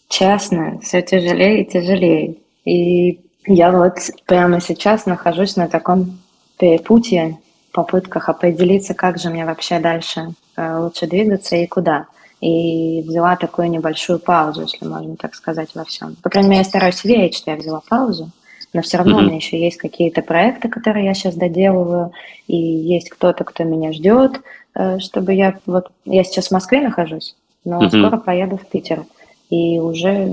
Честно, 0.09 0.79
все 0.83 1.03
тяжелее 1.03 1.63
и 1.63 1.71
тяжелее. 1.71 2.37
И 2.65 3.21
я 3.47 3.71
вот 3.71 3.95
прямо 4.27 4.61
сейчас 4.61 5.07
нахожусь 5.07 5.57
на 5.57 5.69
таком 5.69 6.19
перепутье, 6.59 7.39
попытках 7.77 8.31
определиться, 8.31 8.95
как 8.95 9.19
же 9.19 9.29
мне 9.29 9.45
вообще 9.45 9.79
дальше 9.79 10.33
э, 10.57 10.79
лучше 10.79 11.07
двигаться 11.07 11.57
и 11.57 11.67
куда. 11.67 12.07
И 12.41 13.03
взяла 13.07 13.37
такую 13.37 13.71
небольшую 13.71 14.19
паузу, 14.19 14.63
если 14.63 14.87
можно 14.87 15.17
так 15.17 15.35
сказать, 15.35 15.75
во 15.75 15.85
всем. 15.85 16.17
По 16.23 16.31
крайней 16.31 16.49
мере, 16.49 16.63
я 16.63 16.65
стараюсь 16.65 17.05
верить, 17.05 17.37
что 17.37 17.51
я 17.51 17.57
взяла 17.57 17.83
паузу, 17.87 18.31
но 18.73 18.81
все 18.81 18.97
равно 18.97 19.19
mm-hmm. 19.19 19.23
у 19.23 19.27
меня 19.27 19.37
еще 19.37 19.61
есть 19.61 19.77
какие-то 19.77 20.23
проекты, 20.23 20.69
которые 20.69 21.05
я 21.05 21.15
сейчас 21.15 21.35
доделываю, 21.35 22.13
и 22.47 22.57
есть 22.57 23.11
кто-то, 23.11 23.45
кто 23.45 23.65
меня 23.65 23.93
ждет, 23.93 24.41
э, 24.75 24.99
чтобы 24.99 25.35
я... 25.35 25.59
Вот 25.67 25.89
я 26.07 26.25
сейчас 26.25 26.49
в 26.49 26.53
Москве 26.53 26.81
нахожусь, 26.81 27.37
но 27.65 27.83
mm-hmm. 27.83 27.89
скоро 27.91 28.17
поеду 28.17 28.57
в 28.57 28.67
Питер. 28.67 29.05
И 29.51 29.79
уже 29.79 30.09
э, 30.09 30.29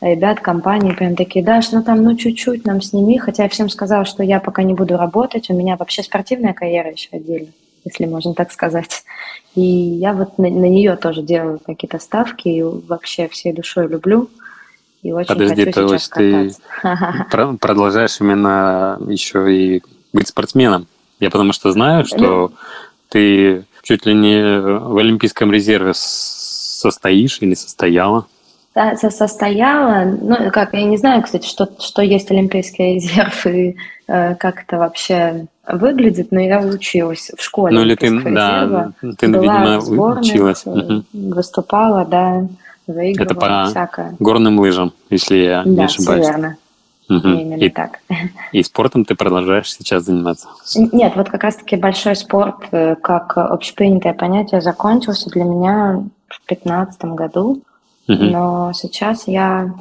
ребят 0.00 0.40
компании 0.40 0.92
прям 0.92 1.16
такие, 1.16 1.44
Даш, 1.44 1.72
ну 1.72 1.82
там, 1.82 2.02
ну 2.02 2.16
чуть-чуть 2.16 2.66
нам 2.66 2.82
сними. 2.82 3.18
Хотя 3.18 3.44
я 3.44 3.48
всем 3.48 3.68
сказала, 3.68 4.04
что 4.04 4.22
я 4.22 4.40
пока 4.40 4.62
не 4.62 4.74
буду 4.74 4.96
работать. 4.96 5.50
У 5.50 5.54
меня 5.54 5.76
вообще 5.76 6.02
спортивная 6.02 6.52
карьера 6.52 6.90
еще 6.90 7.08
отдельно, 7.12 7.48
если 7.84 8.06
можно 8.06 8.34
так 8.34 8.52
сказать. 8.52 9.04
И 9.54 9.62
я 9.62 10.12
вот 10.12 10.38
на, 10.38 10.50
на 10.50 10.68
нее 10.68 10.96
тоже 10.96 11.22
делаю 11.22 11.60
какие-то 11.64 11.98
ставки 11.98 12.48
и 12.48 12.62
вообще 12.62 13.28
всей 13.28 13.52
душой 13.52 13.88
люблю. 13.88 14.28
И 15.02 15.12
очень 15.12 15.28
Подожди, 15.28 15.64
хочу 15.66 15.86
то 15.86 15.94
есть 15.94 16.10
ты 16.12 16.50
продолжаешь 17.60 18.20
именно 18.20 18.98
еще 19.06 19.54
и 19.54 19.82
быть 20.12 20.28
спортсменом? 20.28 20.86
Я 21.20 21.30
потому 21.30 21.52
что 21.52 21.72
знаю, 21.72 22.04
что 22.04 22.18
ну, 22.18 22.52
ты 23.08 23.64
чуть 23.82 24.06
ли 24.06 24.14
не 24.14 24.60
в 24.60 24.96
Олимпийском 24.96 25.52
резерве 25.52 25.92
состоишь 26.84 27.38
или 27.40 27.54
состояла? 27.54 28.26
Да, 28.74 28.96
состояла. 28.96 30.04
Ну, 30.04 30.50
как, 30.52 30.74
я 30.74 30.82
не 30.82 30.96
знаю, 30.96 31.22
кстати, 31.22 31.46
что, 31.46 31.68
что 31.78 32.02
есть 32.02 32.30
Олимпийский 32.30 32.94
резерв 32.94 33.46
и 33.46 33.76
э, 34.08 34.34
как 34.34 34.64
это 34.64 34.78
вообще 34.78 35.46
выглядит, 35.66 36.32
но 36.32 36.40
я 36.40 36.60
училась 36.60 37.30
в 37.36 37.42
школе. 37.42 37.74
Ну, 37.74 37.82
или 37.82 37.94
ты, 37.94 38.10
да, 38.20 38.92
ты, 39.18 39.28
была 39.28 39.42
видимо, 39.42 39.80
сборных, 39.80 40.24
училась. 40.24 40.64
Выступала, 41.12 42.04
да, 42.04 42.48
выигрывала 42.86 43.30
Это 43.30 43.34
по 43.34 43.64
всякое. 43.70 44.16
горным 44.18 44.58
лыжам, 44.58 44.92
если 45.08 45.36
я 45.36 45.62
да, 45.62 45.70
не 45.70 45.84
ошибаюсь. 45.84 46.26
Да, 46.26 46.32
верно. 46.32 46.56
Угу. 47.08 47.28
Именно 47.28 47.54
и, 47.62 47.68
так. 47.68 48.00
И 48.52 48.62
спортом 48.62 49.04
ты 49.04 49.14
продолжаешь 49.14 49.72
сейчас 49.72 50.04
заниматься? 50.04 50.48
Нет, 50.74 51.12
вот 51.16 51.28
как 51.28 51.44
раз-таки 51.44 51.76
большой 51.76 52.16
спорт, 52.16 52.66
э, 52.72 52.96
как 52.96 53.36
общепринятое 53.36 54.14
понятие, 54.14 54.60
закончился 54.62 55.30
для 55.30 55.44
меня 55.44 56.02
в 56.28 56.46
2015 56.46 57.04
году, 57.04 57.62
mm-hmm. 58.08 58.30
но 58.30 58.72
сейчас 58.72 59.26
я 59.28 59.74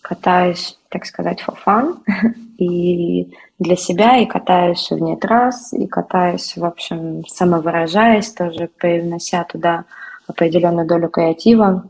катаюсь, 0.00 0.78
так 0.88 1.06
сказать, 1.06 1.42
for 1.46 1.56
fun, 1.64 1.98
и 2.58 3.32
для 3.58 3.76
себя, 3.76 4.18
и 4.18 4.26
катаюсь 4.26 4.90
вне 4.90 5.16
трасс, 5.16 5.72
и 5.72 5.86
катаюсь, 5.86 6.56
в 6.56 6.64
общем, 6.64 7.24
самовыражаясь, 7.26 8.30
тоже 8.32 8.68
привнося 8.78 9.44
туда 9.44 9.84
определенную 10.26 10.86
долю 10.86 11.08
креатива. 11.08 11.84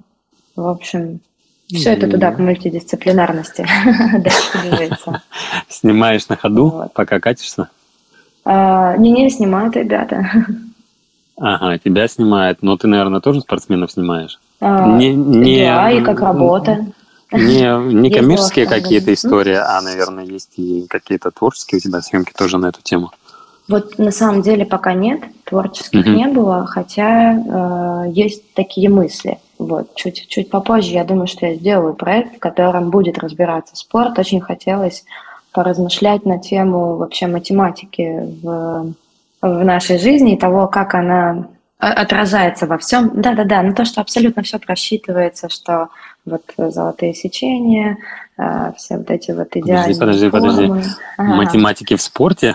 В 0.57 0.67
общем, 0.67 1.21
все 1.69 1.93
это 1.93 2.09
туда 2.09 2.33
к 2.33 2.39
мультидисциплинарности 2.39 3.65
движется. 4.63 5.23
Снимаешь 5.69 6.29
на 6.29 6.37
ходу, 6.37 6.91
пока 6.95 7.21
катишься? 7.21 7.69
А, 8.45 8.97
не-не, 8.97 9.31
снимают 9.31 9.77
ребята. 9.77 10.27
Ага, 11.41 11.79
тебя 11.79 12.07
снимают, 12.07 12.59
но 12.63 12.77
ты, 12.77 12.87
наверное, 12.87 13.21
тоже 13.21 13.41
спортсменов 13.41 13.91
снимаешь? 13.91 14.39
А, 14.61 14.87
не, 14.99 15.15
не, 15.15 15.65
да, 15.65 15.91
и 15.91 16.03
как 16.03 16.21
работа. 16.21 16.87
Не, 17.33 17.95
не 17.95 18.11
коммерческие 18.11 18.67
какие-то 18.67 19.15
истории, 19.15 19.55
а, 19.55 19.81
наверное, 19.81 20.25
есть 20.25 20.59
и 20.59 20.87
какие-то 20.87 21.31
творческие 21.31 21.79
у 21.79 21.81
тебя 21.81 22.03
съемки 22.03 22.33
тоже 22.37 22.59
на 22.59 22.67
эту 22.67 22.83
тему. 22.83 23.11
Вот 23.69 23.99
на 23.99 24.11
самом 24.11 24.43
деле 24.43 24.67
пока 24.67 24.93
нет, 24.93 25.21
творческих 25.45 26.07
mm-hmm. 26.07 26.15
не 26.15 26.27
было, 26.27 26.67
хотя 26.67 27.35
э, 27.35 28.11
есть 28.11 28.53
такие 28.53 28.91
мысли. 28.91 29.39
Вот, 29.59 29.95
чуть, 29.95 30.27
чуть 30.29 30.51
попозже 30.51 30.91
я 30.91 31.05
думаю, 31.05 31.29
что 31.29 31.47
я 31.47 31.55
сделаю 31.55 31.95
проект, 31.95 32.37
в 32.37 32.39
котором 32.41 32.91
будет 32.91 33.19
разбираться 33.19 33.77
спорт. 33.77 34.19
Очень 34.19 34.41
хотелось 34.41 35.05
поразмышлять 35.53 36.27
на 36.27 36.39
тему 36.39 36.97
вообще 36.97 37.29
математики 37.29 38.27
в 38.43 38.93
в 39.43 39.65
нашей 39.65 39.99
жизни 39.99 40.35
и 40.35 40.39
того, 40.39 40.69
как 40.69 40.95
она 40.95 41.49
отражается 41.79 42.67
во 42.67 42.77
всем. 42.79 43.11
Да-да-да, 43.15 43.63
но 43.63 43.73
то, 43.73 43.85
что 43.85 44.01
абсолютно 44.01 44.43
все 44.43 44.59
просчитывается, 44.59 45.49
что 45.49 45.89
вот 46.27 46.43
золотые 46.57 47.15
сечения, 47.15 47.97
а, 48.37 48.73
все 48.73 48.99
вот 48.99 49.11
эти 49.11 49.31
вот 49.31 49.49
идеальные 49.57 49.99
Подожди, 49.99 50.31
подожди, 50.31 50.67
формы. 50.67 50.79
подожди. 50.81 50.95
Ага. 51.17 51.35
Математики 51.35 51.97
в 51.97 52.03
спорте? 52.03 52.55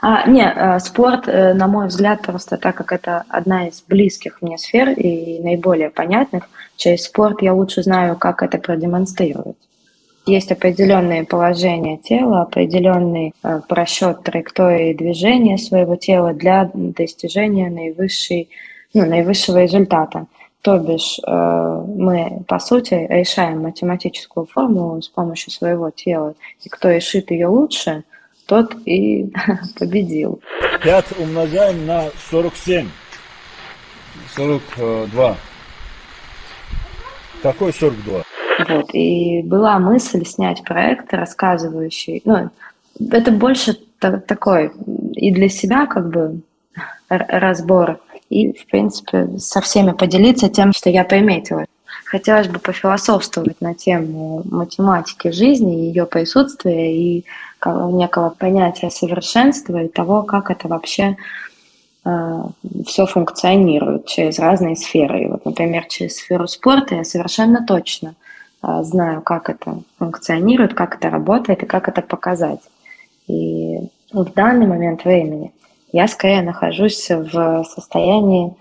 А, 0.00 0.26
не, 0.28 0.42
э, 0.42 0.78
спорт, 0.80 1.28
э, 1.28 1.54
на 1.54 1.66
мой 1.66 1.86
взгляд, 1.86 2.22
просто 2.22 2.58
так 2.58 2.74
как 2.74 2.92
это 2.92 3.24
одна 3.28 3.68
из 3.68 3.82
близких 3.86 4.42
мне 4.42 4.58
сфер 4.58 4.90
и 4.90 5.40
наиболее 5.42 5.88
понятных, 5.88 6.44
через 6.76 7.04
спорт 7.04 7.40
я 7.40 7.54
лучше 7.54 7.82
знаю, 7.82 8.16
как 8.16 8.42
это 8.42 8.58
продемонстрировать. 8.58 9.56
Есть 10.26 10.50
определенные 10.52 11.24
положения 11.24 11.98
тела, 11.98 12.42
определенный 12.42 13.34
э, 13.42 13.60
просчет 13.68 14.22
траектории 14.22 14.94
движения 14.94 15.58
своего 15.58 15.96
тела 15.96 16.32
для 16.32 16.70
достижения 16.72 17.68
наивысшей, 17.68 18.48
ну, 18.94 19.04
наивысшего 19.04 19.62
результата. 19.62 20.26
То 20.62 20.78
бишь 20.78 21.18
э, 21.26 21.84
мы, 21.86 22.42
по 22.48 22.58
сути, 22.58 23.06
решаем 23.10 23.60
математическую 23.60 24.46
формулу 24.46 25.02
с 25.02 25.08
помощью 25.08 25.52
своего 25.52 25.90
тела, 25.90 26.34
и 26.62 26.70
кто 26.70 26.88
решит 26.88 27.30
ее 27.30 27.48
лучше, 27.48 28.04
тот 28.46 28.74
и 28.86 29.30
победил. 29.78 30.40
5 30.82 31.18
умножаем 31.18 31.84
на 31.84 32.04
47. 32.30 32.88
42. 34.34 35.36
Какой 37.42 37.72
42? 37.74 38.24
Вот. 38.68 38.94
И 38.94 39.42
была 39.42 39.78
мысль 39.78 40.24
снять 40.24 40.62
проект, 40.64 41.12
рассказывающий, 41.12 42.22
ну, 42.24 42.50
это 43.10 43.30
больше 43.32 43.78
такой 43.98 44.72
и 45.14 45.32
для 45.32 45.48
себя 45.48 45.86
как 45.86 46.08
бы 46.08 46.40
разбор, 47.08 48.00
и, 48.30 48.52
в 48.52 48.66
принципе, 48.66 49.38
со 49.38 49.60
всеми 49.60 49.92
поделиться 49.92 50.48
тем, 50.48 50.72
что 50.72 50.90
я 50.90 51.04
приметила. 51.04 51.64
Хотелось 52.04 52.48
бы 52.48 52.58
пофилософствовать 52.58 53.60
на 53.60 53.74
тему 53.74 54.42
математики 54.44 55.30
жизни, 55.30 55.86
ее 55.86 56.06
присутствия 56.06 56.94
и 56.94 57.24
некого 57.64 58.30
понятия 58.30 58.90
совершенства 58.90 59.82
и 59.82 59.88
того, 59.88 60.22
как 60.22 60.50
это 60.50 60.68
вообще 60.68 61.16
э, 62.04 62.42
все 62.86 63.06
функционирует 63.06 64.06
через 64.06 64.38
разные 64.38 64.76
сферы. 64.76 65.24
И 65.24 65.26
вот, 65.28 65.44
например, 65.44 65.86
через 65.88 66.16
сферу 66.16 66.46
спорта 66.46 66.96
я 66.96 67.04
совершенно 67.04 67.64
точно 67.64 68.14
знаю, 68.82 69.22
как 69.22 69.50
это 69.50 69.82
функционирует, 69.98 70.74
как 70.74 70.96
это 70.96 71.10
работает 71.10 71.62
и 71.62 71.66
как 71.66 71.88
это 71.88 72.02
показать. 72.02 72.60
И 73.26 73.80
в 74.12 74.24
данный 74.32 74.66
момент 74.66 75.04
времени 75.04 75.52
я 75.92 76.08
скорее 76.08 76.42
нахожусь 76.42 77.08
в 77.08 77.64
состоянии 77.64 78.54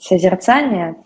созерцания 0.00 0.96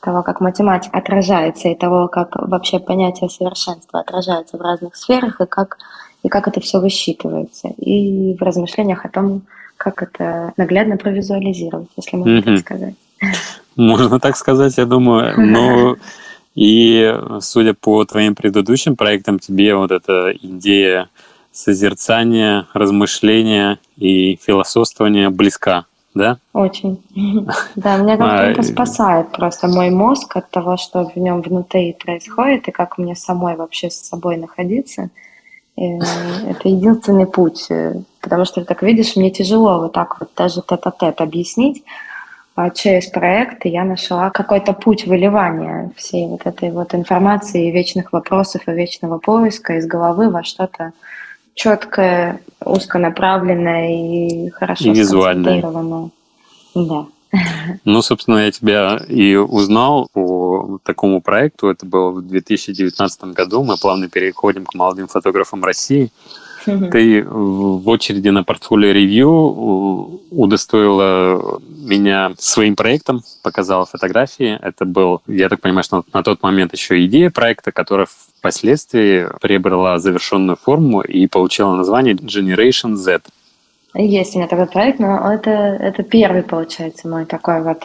того, 0.00 0.22
как 0.22 0.40
математика 0.40 0.96
отражается, 0.98 1.68
и 1.68 1.74
того, 1.74 2.08
как 2.08 2.36
вообще 2.36 2.78
понятие 2.78 3.30
совершенства 3.30 4.00
отражается 4.00 4.56
в 4.56 4.60
разных 4.60 4.94
сферах, 4.96 5.40
и 5.40 5.46
как 5.46 5.78
и 6.22 6.28
как 6.28 6.48
это 6.48 6.60
все 6.60 6.80
высчитывается, 6.80 7.68
и 7.68 8.36
в 8.36 8.42
размышлениях 8.42 9.04
о 9.04 9.08
том, 9.08 9.42
как 9.76 10.02
это 10.02 10.52
наглядно 10.56 10.96
провизуализировать, 10.96 11.88
если 11.96 12.16
можно 12.16 12.42
так 12.42 12.58
сказать. 12.58 12.94
Можно 13.76 14.18
так 14.18 14.36
сказать, 14.36 14.76
я 14.76 14.86
думаю. 14.86 15.34
Но 15.38 15.96
и 16.58 17.14
судя 17.40 17.74
по 17.74 18.04
твоим 18.04 18.34
предыдущим 18.34 18.96
проектам, 18.96 19.38
тебе 19.38 19.74
вот 19.76 19.90
эта 19.90 20.32
идея 20.32 21.08
созерцания, 21.52 22.66
размышления 22.74 23.78
и 23.96 24.38
философствования 24.42 25.30
близка, 25.30 25.84
да? 26.14 26.38
Очень. 26.52 27.02
Да, 27.76 27.96
меня 27.96 28.16
как-то 28.16 28.42
это 28.42 28.62
спасает 28.62 29.30
просто 29.30 29.68
мой 29.68 29.90
мозг 29.90 30.36
от 30.36 30.50
того, 30.50 30.76
что 30.76 31.04
в 31.04 31.16
нем 31.16 31.42
внутри 31.42 31.92
происходит, 31.92 32.68
и 32.68 32.72
как 32.72 32.98
мне 32.98 33.14
самой 33.14 33.56
вообще 33.56 33.90
с 33.90 34.08
собой 34.08 34.36
находиться– 34.36 35.10
это 36.48 36.68
единственный 36.68 37.26
путь, 37.26 37.66
э, 37.70 38.00
потому 38.20 38.44
что, 38.44 38.64
как 38.64 38.82
видишь, 38.82 39.14
мне 39.14 39.30
тяжело 39.30 39.80
вот 39.80 39.92
так 39.92 40.18
вот 40.18 40.30
даже 40.36 40.60
тет-а-тет 40.60 41.20
объяснить. 41.20 41.84
А 42.60 42.70
через 42.70 43.06
проекты 43.06 43.68
я 43.68 43.84
нашла 43.84 44.30
какой-то 44.30 44.72
путь 44.72 45.06
выливания 45.06 45.92
всей 45.96 46.26
вот 46.26 46.40
этой 46.44 46.72
вот 46.72 46.92
информации, 46.92 47.70
вечных 47.70 48.12
вопросов 48.12 48.62
и 48.66 48.72
вечного 48.72 49.18
поиска 49.18 49.76
из 49.76 49.86
головы 49.86 50.28
во 50.28 50.42
что-то 50.42 50.92
четкое, 51.54 52.40
узконаправленное 52.64 53.90
и 53.90 54.50
хорошо 54.50 54.86
и 54.86 54.90
визуальное. 54.90 56.10
Да. 56.74 57.06
Ну, 57.84 58.02
собственно, 58.02 58.38
я 58.38 58.50
тебя 58.50 58.98
и 59.06 59.36
узнал 59.36 60.08
по 60.12 60.80
такому 60.82 61.20
проекту. 61.20 61.68
Это 61.68 61.86
было 61.86 62.10
в 62.10 62.22
2019 62.26 63.22
году. 63.34 63.62
Мы 63.62 63.76
плавно 63.76 64.08
переходим 64.08 64.66
к 64.66 64.74
молодым 64.74 65.06
фотографам 65.06 65.62
России. 65.62 66.10
Ты 66.64 67.24
в 67.24 67.88
очереди 67.88 68.28
на 68.28 68.44
портфолио 68.44 68.92
ревью 68.92 70.20
удостоила 70.30 71.60
меня 71.68 72.32
своим 72.38 72.76
проектом, 72.76 73.22
показала 73.42 73.86
фотографии. 73.86 74.58
Это 74.62 74.84
был, 74.84 75.22
я 75.26 75.48
так 75.48 75.60
понимаю, 75.60 75.84
что 75.84 76.04
на 76.12 76.22
тот 76.22 76.42
момент 76.42 76.72
еще 76.72 77.04
идея 77.06 77.30
проекта, 77.30 77.72
которая 77.72 78.06
впоследствии 78.06 79.26
приобрела 79.40 79.98
завершенную 79.98 80.56
форму 80.56 81.00
и 81.00 81.26
получила 81.26 81.74
название 81.74 82.14
Generation 82.14 82.94
Z. 82.94 83.20
Есть 83.94 84.34
у 84.34 84.38
меня 84.38 84.48
такой 84.48 84.66
проект, 84.66 85.00
но 85.00 85.32
это, 85.32 85.50
это 85.50 86.02
первый, 86.02 86.42
получается, 86.42 87.08
мой 87.08 87.24
такой 87.24 87.62
вот 87.62 87.82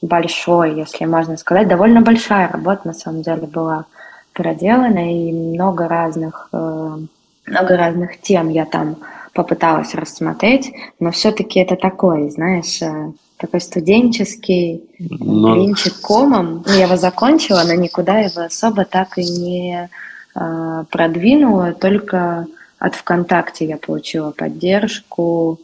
большой, 0.00 0.74
если 0.74 1.04
можно 1.04 1.36
сказать. 1.36 1.68
Довольно 1.68 2.00
большая 2.00 2.48
работа, 2.48 2.88
на 2.88 2.92
самом 2.94 3.22
деле, 3.22 3.46
была 3.46 3.86
проделана, 4.32 5.12
и 5.12 5.32
много 5.32 5.88
разных, 5.88 6.48
э, 6.52 6.98
много 7.46 7.76
разных 7.76 8.20
тем 8.20 8.48
я 8.48 8.64
там 8.64 8.96
попыталась 9.32 9.94
рассмотреть, 9.94 10.72
но 11.00 11.10
все-таки 11.10 11.58
это 11.60 11.76
такой, 11.76 12.30
знаешь, 12.30 12.82
э, 12.82 13.12
такой 13.38 13.60
студенческий 13.60 14.84
но... 14.98 15.54
блинчик 15.54 16.00
комом. 16.00 16.62
Ну, 16.66 16.72
я 16.72 16.84
его 16.84 16.96
закончила, 16.96 17.62
но 17.66 17.74
никуда 17.74 18.18
его 18.18 18.42
особо 18.42 18.84
так 18.84 19.18
и 19.18 19.24
не 19.24 19.88
э, 20.34 20.84
продвинула, 20.90 21.72
только 21.72 22.46
от 22.78 22.94
ВКонтакте 22.94 23.66
я 23.66 23.76
получила 23.78 24.32
поддержку. 24.32 25.58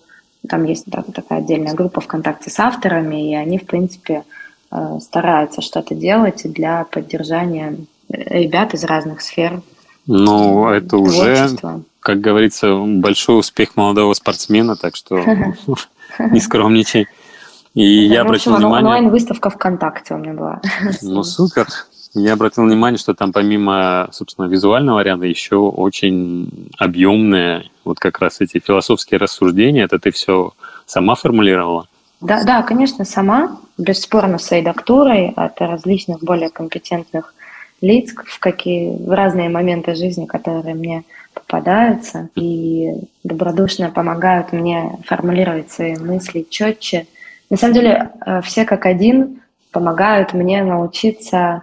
Там 0.48 0.64
есть 0.64 0.84
да, 0.86 1.02
такая 1.02 1.40
отдельная 1.40 1.74
группа 1.74 2.00
ВКонтакте 2.00 2.50
с 2.50 2.58
авторами, 2.58 3.32
и 3.32 3.34
они, 3.34 3.58
в 3.58 3.66
принципе, 3.66 4.24
э, 4.70 4.98
стараются 5.00 5.60
что-то 5.60 5.94
делать 5.94 6.42
для 6.44 6.84
поддержания 6.84 7.76
ребят 8.08 8.72
из 8.74 8.84
разных 8.84 9.20
сфер. 9.20 9.60
Ну, 10.08 10.68
это 10.70 10.96
уже, 10.96 11.50
как 12.00 12.20
говорится, 12.20 12.74
большой 12.76 13.38
успех 13.40 13.76
молодого 13.76 14.14
спортсмена, 14.14 14.74
так 14.74 14.96
что 14.96 15.18
не 16.18 16.40
скромничай. 16.40 17.06
И 17.74 18.06
я 18.06 18.22
обратил 18.22 18.56
внимание... 18.56 18.78
Онлайн-выставка 18.78 19.50
ВКонтакте 19.50 20.14
у 20.14 20.18
меня 20.18 20.32
была. 20.32 20.60
Ну, 21.02 21.22
супер. 21.22 21.66
Я 22.14 22.32
обратил 22.32 22.64
внимание, 22.64 22.98
что 22.98 23.14
там 23.14 23.32
помимо, 23.32 24.08
собственно, 24.10 24.46
визуального 24.46 25.00
ряда 25.00 25.26
еще 25.26 25.56
очень 25.56 26.70
объемные 26.78 27.70
вот 27.84 27.98
как 27.98 28.18
раз 28.18 28.40
эти 28.40 28.60
философские 28.60 29.18
рассуждения. 29.18 29.84
Это 29.84 29.98
ты 29.98 30.10
все 30.10 30.54
сама 30.86 31.16
формулировала? 31.16 31.86
Да, 32.22 32.42
да, 32.44 32.62
конечно, 32.62 33.04
сама, 33.04 33.58
бесспорно, 33.76 34.38
с 34.38 34.50
редактурой 34.50 35.34
от 35.36 35.60
различных 35.60 36.20
более 36.20 36.48
компетентных 36.48 37.34
лиц 37.80 38.12
в, 38.14 38.38
какие, 38.38 38.96
в 38.96 39.10
разные 39.10 39.48
моменты 39.48 39.94
жизни, 39.94 40.26
которые 40.26 40.74
мне 40.74 41.04
попадаются, 41.34 42.28
и 42.34 42.92
добродушно 43.24 43.90
помогают 43.90 44.52
мне 44.52 44.98
формулировать 45.06 45.70
свои 45.70 45.96
мысли 45.96 46.46
четче. 46.48 47.06
На 47.50 47.56
самом 47.56 47.74
деле, 47.74 48.10
э, 48.26 48.40
все 48.42 48.64
как 48.64 48.86
один 48.86 49.40
помогают 49.70 50.32
мне 50.32 50.62
научиться 50.62 51.62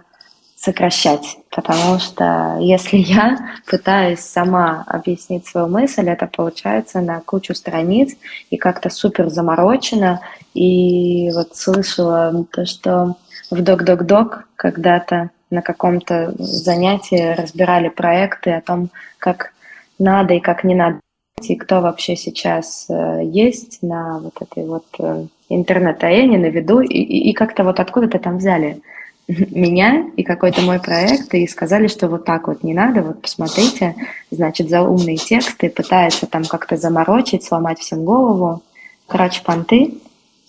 сокращать, 0.56 1.36
потому 1.50 1.98
что 1.98 2.56
если 2.60 2.96
я 2.96 3.38
пытаюсь 3.66 4.20
сама 4.20 4.84
объяснить 4.86 5.46
свою 5.46 5.68
мысль, 5.68 6.08
это 6.08 6.26
получается 6.26 7.00
на 7.00 7.20
кучу 7.20 7.54
страниц 7.54 8.16
и 8.50 8.56
как-то 8.56 8.88
супер 8.88 9.28
заморочено. 9.28 10.20
И 10.54 11.30
вот 11.34 11.54
слышала 11.54 12.46
то, 12.50 12.64
что 12.64 13.16
в 13.50 13.62
Док-Док-Док 13.62 14.48
когда-то 14.56 15.30
на 15.50 15.62
каком-то 15.62 16.34
занятии 16.38 17.34
разбирали 17.34 17.88
проекты 17.88 18.52
о 18.52 18.60
том, 18.60 18.90
как 19.18 19.52
надо 19.98 20.34
и 20.34 20.40
как 20.40 20.64
не 20.64 20.74
надо, 20.74 21.00
и 21.42 21.54
кто 21.56 21.80
вообще 21.80 22.16
сейчас 22.16 22.86
э, 22.88 23.20
есть 23.24 23.82
на 23.82 24.18
вот 24.18 24.34
этой 24.40 24.66
вот 24.66 24.86
э, 24.98 25.26
интернет-арене, 25.48 26.38
на 26.38 26.46
виду, 26.46 26.80
и, 26.80 26.98
и, 26.98 27.30
и 27.30 27.32
как-то 27.32 27.62
вот 27.64 27.78
откуда-то 27.78 28.18
там 28.18 28.38
взяли 28.38 28.80
меня 29.28 30.06
и 30.16 30.22
какой-то 30.22 30.62
мой 30.62 30.80
проект, 30.80 31.32
и 31.34 31.46
сказали, 31.46 31.88
что 31.88 32.08
вот 32.08 32.24
так 32.24 32.48
вот 32.48 32.62
не 32.62 32.74
надо, 32.74 33.02
вот 33.02 33.22
посмотрите, 33.22 33.94
значит, 34.30 34.68
за 34.70 34.82
умные 34.82 35.16
тексты, 35.16 35.68
пытается 35.68 36.26
там 36.26 36.44
как-то 36.44 36.76
заморочить, 36.76 37.44
сломать 37.44 37.78
всем 37.78 38.04
голову. 38.04 38.62
Короче, 39.06 39.42
понты, 39.44 39.94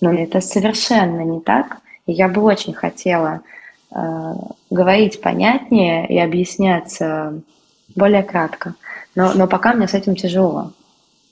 но 0.00 0.12
это 0.12 0.40
совершенно 0.40 1.20
не 1.20 1.40
так. 1.40 1.78
И 2.06 2.12
я 2.12 2.28
бы 2.28 2.42
очень 2.42 2.72
хотела 2.72 3.42
э, 3.94 4.34
говорить 4.70 5.20
понятнее 5.20 6.06
и 6.08 6.18
объяснять 6.18 6.96
э, 7.00 7.38
более 7.94 8.22
кратко. 8.22 8.74
Но, 9.14 9.32
но 9.34 9.46
пока 9.46 9.74
мне 9.74 9.88
с 9.88 9.94
этим 9.94 10.14
тяжело. 10.14 10.72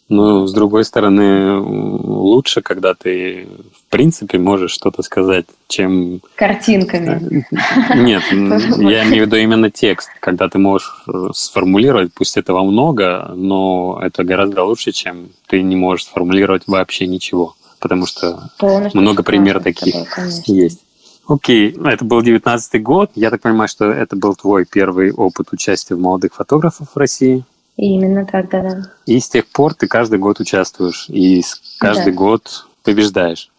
Ну, 0.08 0.46
с 0.46 0.52
другой 0.52 0.84
стороны, 0.84 1.58
лучше, 1.58 2.62
когда 2.62 2.94
ты 2.94 3.48
в 3.74 3.90
принципе 3.90 4.38
можешь 4.38 4.70
что-то 4.70 5.02
сказать, 5.02 5.46
чем... 5.66 6.20
Картинками. 6.36 7.44
Нет, 7.94 8.22
я 8.30 9.04
имею 9.04 9.24
в 9.24 9.26
виду 9.26 9.36
именно 9.36 9.70
текст, 9.70 10.08
когда 10.20 10.48
ты 10.48 10.58
можешь 10.58 11.02
э, 11.08 11.30
сформулировать, 11.34 12.12
пусть 12.14 12.36
этого 12.36 12.62
много, 12.62 13.32
но 13.34 13.98
это 14.00 14.22
гораздо 14.22 14.62
лучше, 14.62 14.92
чем 14.92 15.30
ты 15.48 15.60
не 15.62 15.74
можешь 15.74 16.06
сформулировать 16.06 16.62
вообще 16.68 17.08
ничего, 17.08 17.56
потому 17.80 18.06
что 18.06 18.50
Полностью 18.58 19.00
много 19.00 19.24
примеров 19.24 19.64
таких 19.64 19.92
тобой, 19.92 20.08
конечно. 20.08 20.52
есть. 20.52 20.85
Окей, 21.28 21.74
ну, 21.76 21.88
это 21.88 22.04
был 22.04 22.22
девятнадцатый 22.22 22.80
год. 22.80 23.10
Я 23.14 23.30
так 23.30 23.40
понимаю, 23.42 23.68
что 23.68 23.86
это 23.86 24.14
был 24.16 24.34
твой 24.34 24.64
первый 24.64 25.12
опыт 25.12 25.48
участия 25.52 25.94
в 25.96 26.00
молодых 26.00 26.34
фотографов 26.34 26.88
в 26.94 26.96
России. 26.96 27.44
Именно 27.76 28.24
так, 28.24 28.48
да, 28.48 28.62
да. 28.62 28.82
И 29.06 29.18
с 29.18 29.28
тех 29.28 29.46
пор 29.48 29.74
ты 29.74 29.86
каждый 29.88 30.18
год 30.18 30.40
участвуешь, 30.40 31.06
и 31.08 31.42
каждый 31.78 32.12
Да. 32.12 32.18
год 32.18 32.66
побеждаешь. 32.84 33.50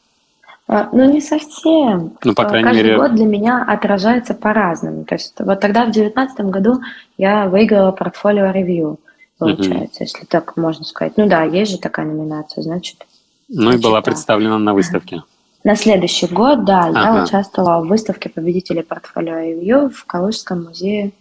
А, 0.69 0.89
Ну, 0.91 1.09
не 1.11 1.21
совсем. 1.21 2.13
Ну, 2.23 2.33
по 2.33 2.43
А, 2.43 2.49
крайней 2.49 2.67
Каждый 2.67 2.83
мере- 2.83 2.97
год 2.97 3.15
для 3.15 3.25
меня 3.25 3.63
отражается 3.67 4.33
по-разному. 4.33 5.03
То 5.05 5.15
есть 5.15 5.33
вот 5.39 5.59
тогда, 5.59 5.85
в 5.85 5.91
девятнадцатом 5.91 6.49
году, 6.51 6.79
я 7.17 7.47
выиграла 7.47 7.91
портфолио 7.91 8.51
ревью, 8.51 8.99
получается, 9.37 10.03
если 10.03 10.25
так 10.25 10.57
можно 10.57 10.83
сказать. 10.83 11.13
Ну 11.17 11.27
да, 11.27 11.43
есть 11.43 11.71
же 11.71 11.77
такая 11.77 12.05
номинация, 12.05 12.63
значит. 12.63 13.05
Ну 13.49 13.71
и 13.71 13.77
была 13.77 13.99
да. 13.99 14.01
представлена 14.03 14.57
на 14.57 14.73
выставке. 14.73 15.21
На 15.67 15.75
следующий 15.75 16.27
год, 16.27 16.63
да, 16.63 16.87
я 16.87 17.09
Ага. 17.09 17.23
участвовала 17.25 17.83
в 17.83 17.89
выставке 17.89 18.29
победителей 18.29 18.83
портфолио 18.83 19.39
ревью 19.39 19.89
в 19.89 20.05
Калужском 20.05 20.63
музее 20.63 21.11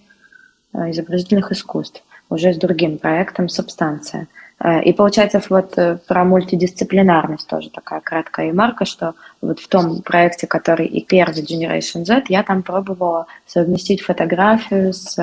э, 0.73 0.93
изобразительных 0.93 1.51
искусств, 1.51 2.05
уже 2.31 2.55
с 2.55 2.57
другим 2.57 2.99
проектом 2.99 3.49
«Субстанция». 3.49 4.29
Э, 4.61 4.85
И 4.85 4.93
получается, 4.93 5.43
вот 5.51 5.77
э, 5.77 5.99
про 6.07 6.23
мультидисциплинарность 6.25 7.49
тоже 7.49 7.71
такая 7.71 8.01
краткая 8.01 8.47
ремарка, 8.47 8.85
что 8.85 9.15
вот 9.43 9.59
в 9.59 9.67
том 9.67 10.01
проекте, 10.03 10.47
который 10.47 10.87
и 10.87 11.05
первый 11.05 11.43
Generation 11.43 12.05
Z, 12.05 12.27
я 12.29 12.45
там 12.45 12.63
пробовала 12.63 13.27
совместить 13.49 14.03
фотографию 14.03 14.93
с 14.93 15.17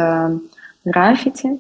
граффити. 0.84 1.60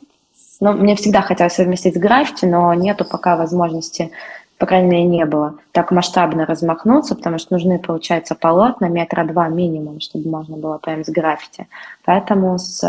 Ну, 0.60 0.74
мне 0.74 0.98
всегда 0.98 1.22
хотелось 1.22 1.54
совместить 1.54 1.96
с 1.96 1.98
граффити, 1.98 2.44
но 2.44 2.74
нету 2.74 3.06
пока 3.06 3.38
возможности, 3.38 4.12
по 4.58 4.66
крайней 4.66 4.90
мере, 4.90 5.04
не 5.06 5.26
было 5.26 5.58
так 5.72 5.92
масштабно 5.92 6.46
размахнуться, 6.46 7.16
потому 7.16 7.38
что 7.38 7.54
нужны, 7.54 7.80
получается, 7.80 8.36
полотна 8.36 8.88
метра 8.88 9.26
два 9.26 9.48
минимум, 9.50 10.00
чтобы 10.00 10.30
можно 10.30 10.58
было 10.58 10.78
прям 10.78 11.04
с 11.04 11.10
граффити. 11.10 11.68
Поэтому 12.06 12.58
с 12.58 12.82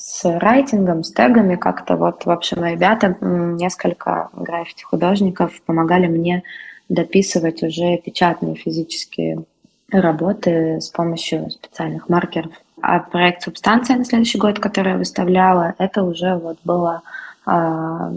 с 0.00 0.24
райтингом, 0.24 1.04
с 1.04 1.12
тегами 1.12 1.56
как-то 1.56 1.96
вот, 1.96 2.24
в 2.24 2.30
общем, 2.30 2.64
ребята, 2.64 3.18
несколько 3.20 4.30
граффити-художников 4.32 5.60
помогали 5.66 6.06
мне 6.06 6.42
дописывать 6.88 7.62
уже 7.62 7.98
печатные 7.98 8.54
физические 8.54 9.44
работы 9.92 10.80
с 10.80 10.88
помощью 10.88 11.50
специальных 11.50 12.08
маркеров. 12.08 12.52
А 12.80 13.00
проект 13.00 13.42
«Субстанция» 13.42 13.96
на 13.96 14.06
следующий 14.06 14.38
год, 14.38 14.58
который 14.58 14.92
я 14.92 14.98
выставляла, 14.98 15.74
это 15.76 16.02
уже 16.02 16.34
вот 16.34 16.56
была 16.64 17.02
а, 17.44 18.10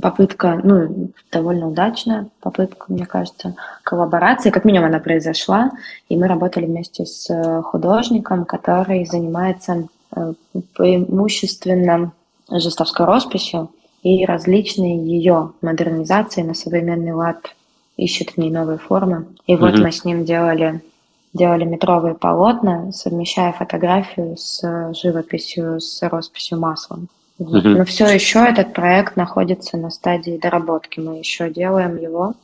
попытка, 0.00 0.60
ну, 0.62 1.10
довольно 1.32 1.68
удачная 1.68 2.28
попытка, 2.40 2.86
мне 2.88 3.06
кажется, 3.06 3.54
коллаборации. 3.82 4.50
Как 4.50 4.64
минимум 4.64 4.88
она 4.88 4.98
произошла, 4.98 5.70
и 6.08 6.16
мы 6.16 6.28
работали 6.28 6.66
вместе 6.66 7.06
с 7.06 7.28
э, 7.30 7.62
художником, 7.62 8.44
который 8.44 9.04
занимается 9.06 9.88
э, 10.14 10.32
преимущественно 10.76 12.12
жестовской 12.50 13.06
росписью 13.06 13.70
и 14.02 14.24
различные 14.24 14.96
ее 14.98 15.52
модернизации 15.60 16.42
на 16.42 16.54
современный 16.54 17.12
лад, 17.12 17.54
ищет 17.96 18.30
в 18.30 18.38
ней 18.38 18.50
новые 18.50 18.78
формы. 18.78 19.26
И 19.46 19.56
вот 19.56 19.74
Мгм. 19.74 19.82
мы 19.82 19.92
с 19.92 20.04
ним 20.04 20.24
делали, 20.24 20.80
делали 21.32 21.64
метровые 21.64 22.14
полотна, 22.14 22.92
совмещая 22.92 23.52
фотографию 23.52 24.36
с 24.36 24.92
живописью, 24.94 25.80
с 25.80 26.00
росписью 26.08 26.60
маслом. 26.60 27.08
Вот. 27.38 27.64
Но 27.64 27.84
все 27.84 28.06
еще 28.06 28.40
этот 28.40 28.72
проект 28.72 29.16
находится 29.16 29.76
на 29.76 29.90
стадии 29.90 30.38
доработки. 30.38 30.98
Мы 30.98 31.18
еще 31.18 31.50
делаем 31.50 31.96
его 31.96 32.34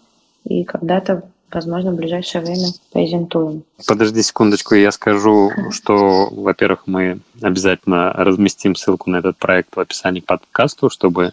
и 0.45 0.63
когда-то, 0.63 1.25
возможно, 1.51 1.91
в 1.91 1.97
ближайшее 1.97 2.43
время 2.43 2.69
презентуем. 2.93 3.65
Подожди 3.87 4.23
секундочку, 4.23 4.77
я 4.77 4.93
скажу, 4.93 5.51
что, 5.71 6.29
во-первых, 6.31 6.85
мы 6.87 7.19
обязательно 7.43 8.13
разместим 8.13 8.77
ссылку 8.77 9.11
на 9.11 9.17
этот 9.17 9.37
проект 9.37 9.75
в 9.75 9.81
описании 9.81 10.21
к 10.21 10.27
подкасту, 10.27 10.91
чтобы 10.91 11.33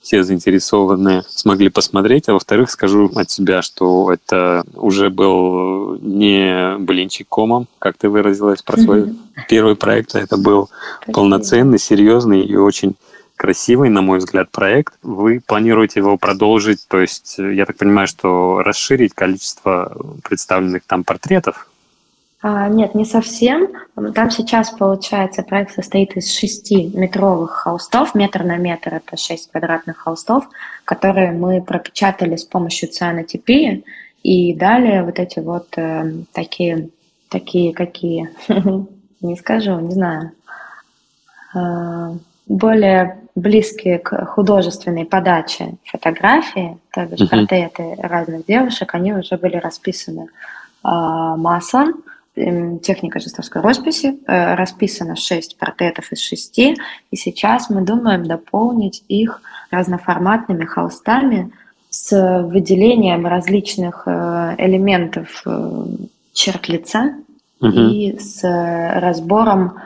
все 0.00 0.22
заинтересованные 0.22 1.22
смогли 1.28 1.68
посмотреть. 1.68 2.28
А 2.28 2.34
во-вторых, 2.34 2.70
скажу 2.70 3.10
от 3.14 3.30
себя, 3.30 3.62
что 3.62 4.12
это 4.12 4.64
уже 4.74 5.10
был 5.10 5.98
не 6.00 6.78
блинчик 6.78 7.28
комом, 7.28 7.68
как 7.78 7.96
ты 7.96 8.08
выразилась 8.08 8.62
про 8.62 8.76
свой 8.76 9.14
первый 9.48 9.76
проект, 9.76 10.14
это 10.14 10.36
был 10.36 10.68
Спасибо. 10.68 11.14
полноценный, 11.14 11.78
серьезный 11.78 12.42
и 12.42 12.56
очень 12.56 12.96
красивый, 13.36 13.90
на 13.90 14.00
мой 14.00 14.18
взгляд, 14.18 14.50
проект. 14.50 14.94
Вы 15.02 15.40
планируете 15.44 16.00
его 16.00 16.16
продолжить, 16.16 16.86
то 16.88 16.98
есть 16.98 17.36
я 17.38 17.66
так 17.66 17.76
понимаю, 17.76 18.08
что 18.08 18.62
расширить 18.62 19.14
количество 19.14 19.96
представленных 20.22 20.82
там 20.86 21.04
портретов? 21.04 21.68
А, 22.42 22.68
нет, 22.68 22.94
не 22.94 23.04
совсем. 23.04 23.68
Там 24.14 24.30
сейчас, 24.30 24.70
получается, 24.70 25.42
проект 25.42 25.74
состоит 25.74 26.16
из 26.16 26.32
шести 26.32 26.90
метровых 26.94 27.50
холстов, 27.52 28.14
метр 28.14 28.44
на 28.44 28.56
метр, 28.56 28.94
это 28.94 29.16
шесть 29.16 29.50
квадратных 29.50 29.96
холстов, 29.96 30.48
которые 30.84 31.32
мы 31.32 31.62
пропечатали 31.62 32.36
с 32.36 32.44
помощью 32.44 32.90
цианотипии, 32.90 33.84
и 34.22 34.54
далее 34.54 35.02
вот 35.02 35.18
эти 35.18 35.38
вот 35.38 35.68
э, 35.76 36.12
такие, 36.32 36.90
такие 37.30 37.72
какие, 37.72 38.30
не 39.20 39.36
скажу, 39.36 39.78
не 39.80 39.92
знаю, 39.92 40.32
э, 41.54 42.18
более 42.46 43.18
близкие 43.34 43.98
к 43.98 44.26
художественной 44.26 45.04
подаче 45.04 45.74
фотографии, 45.84 46.78
то 46.92 47.04
бишь 47.06 47.28
портреты 47.28 47.94
разных 47.98 48.46
девушек, 48.46 48.94
они 48.94 49.12
уже 49.12 49.36
были 49.36 49.56
расписаны 49.56 50.28
а, 50.82 51.36
маслом, 51.36 52.02
техника 52.36 53.18
жестовской 53.18 53.62
росписи, 53.62 54.18
э, 54.26 54.54
расписано 54.54 55.16
6 55.16 55.56
портретов 55.56 56.12
из 56.12 56.20
6, 56.20 56.76
и 57.10 57.16
сейчас 57.16 57.70
мы 57.70 57.80
думаем 57.80 58.26
дополнить 58.26 59.02
их 59.08 59.40
разноформатными 59.70 60.64
холстами 60.64 61.52
с 61.88 62.42
выделением 62.42 63.26
различных 63.26 64.02
э, 64.06 64.54
элементов 64.58 65.42
э, 65.46 65.86
черт 66.32 66.68
лица 66.68 67.14
Мгм. 67.58 67.88
и 67.88 68.18
с 68.18 68.42
разбором 68.42 69.78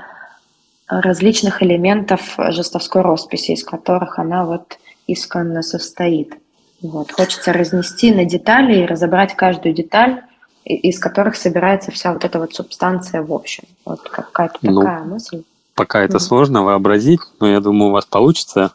различных 0.89 1.63
элементов 1.63 2.35
жестовской 2.37 3.03
росписи, 3.03 3.53
из 3.53 3.63
которых 3.63 4.19
она 4.19 4.45
вот 4.45 4.77
исконно 5.07 5.63
состоит. 5.63 6.35
Вот. 6.83 7.13
Хочется 7.13 7.53
разнести 7.53 8.13
на 8.13 8.25
детали 8.25 8.83
и 8.83 8.87
разобрать 8.87 9.37
каждую 9.37 9.73
деталь, 9.73 10.23
из 10.65 10.99
которых 10.99 11.37
собирается 11.37 11.91
вся 11.91 12.13
вот 12.13 12.25
эта 12.25 12.39
вот 12.39 12.55
субстанция 12.55 13.23
в 13.23 13.33
общем. 13.33 13.65
Вот 13.85 14.01
какая-то 14.09 14.59
Ну, 14.63 14.81
такая 14.83 15.05
мысль. 15.05 15.43
Пока 15.75 16.01
это 16.03 16.15
Мгм. 16.19 16.21
сложно 16.21 16.63
вообразить, 16.65 17.21
но 17.41 17.49
я 17.49 17.61
думаю, 17.61 17.91
у 17.91 17.93
вас 17.93 18.05
получится. 18.05 18.73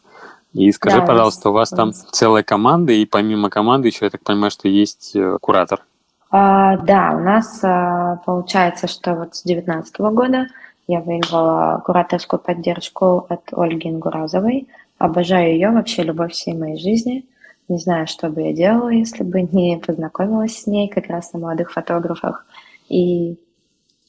И 0.54 0.72
скажи, 0.72 1.00
Да, 1.00 1.06
пожалуйста, 1.06 1.50
у 1.50 1.54
вас 1.54 1.70
там 1.70 1.92
целая 1.94 2.42
команда, 2.42 2.94
и 2.94 3.06
помимо 3.06 3.50
команды 3.50 3.90
еще, 3.90 4.06
я 4.06 4.10
так 4.10 4.22
понимаю, 4.24 4.52
что 4.52 4.68
есть 4.68 5.12
э, 5.16 5.38
куратор. 5.42 5.82
А, 6.32 6.78
да, 6.78 7.14
у 7.16 7.20
нас 7.20 7.60
а, 7.64 8.18
получается, 8.26 8.88
что 8.88 9.16
вот 9.16 9.36
с 9.36 9.44
2019 9.44 10.00
года 10.14 10.48
я 10.88 11.02
выиграла 11.02 11.82
кураторскую 11.86 12.40
поддержку 12.40 13.26
от 13.30 13.42
Ольги 13.52 13.90
Ингуразовой. 13.90 14.68
Обожаю 14.98 15.54
ее, 15.54 15.72
вообще 15.72 16.04
любовь 16.04 16.32
всей 16.32 16.54
моей 16.54 16.78
жизни. 16.78 17.26
Не 17.68 17.78
знаю, 17.80 18.08
что 18.08 18.30
бы 18.30 18.44
я 18.44 18.54
делала, 18.54 18.90
если 18.90 19.24
бы 19.24 19.42
не 19.42 19.78
познакомилась 19.78 20.62
с 20.62 20.68
ней 20.68 20.88
как 20.88 21.08
раз 21.08 21.34
на 21.34 21.40
молодых 21.40 21.72
фотографах. 21.72 22.46
И 22.90 23.38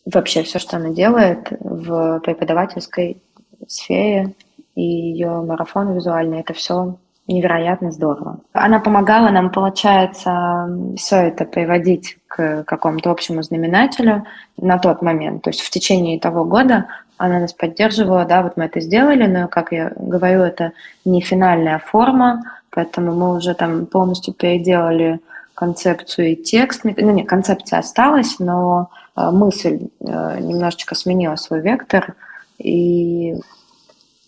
вообще 0.05 0.43
все, 0.43 0.59
что 0.59 0.77
она 0.77 0.91
делает 0.91 1.49
в 1.61 2.21
преподавательской 2.21 3.23
сфере 3.67 4.35
и 4.75 4.83
ее 4.83 5.43
марафон 5.43 5.95
визуальный, 5.95 6.41
это 6.41 6.53
все 6.53 6.97
невероятно 7.27 7.91
здорово. 7.91 8.41
Она 8.53 8.79
помогала 8.79 9.31
нам, 9.31 9.51
получается, 9.51 10.69
все 10.97 11.17
это 11.17 11.45
приводить 11.45 12.19
к 12.29 12.63
какому-то 12.65 13.11
общему 13.11 13.43
знаменателю 13.43 14.25
на 14.57 14.79
тот 14.79 15.03
момент. 15.03 15.43
То 15.43 15.51
есть 15.51 15.61
в 15.61 15.71
течение 15.71 16.21
того 16.21 16.45
года 16.45 16.87
она 17.17 17.41
нас 17.41 17.53
поддерживала, 17.53 18.25
да, 18.27 18.43
вот 18.43 18.57
мы 18.57 18.65
это 18.65 18.81
сделали, 18.81 19.27
но, 19.27 19.49
как 19.49 19.73
я 19.73 19.93
говорю, 19.97 20.43
это 20.43 20.73
не 21.05 21.21
финальная 21.21 21.79
форма, 21.79 22.43
поэтому 22.77 23.15
мы 23.15 23.37
уже 23.37 23.55
там 23.55 23.87
полностью 23.87 24.35
переделали 24.35 25.21
концепцию 25.55 26.33
и 26.33 26.37
текст. 26.37 26.85
Ну, 26.85 27.11
нет, 27.11 27.27
концепция 27.27 27.79
осталась, 27.79 28.39
но 28.39 28.91
э, 29.17 29.31
мысль 29.31 29.89
э, 30.01 30.41
немножечко 30.41 30.95
сменила 30.95 31.37
свой 31.37 31.63
вектор, 31.63 32.15
и 32.59 33.35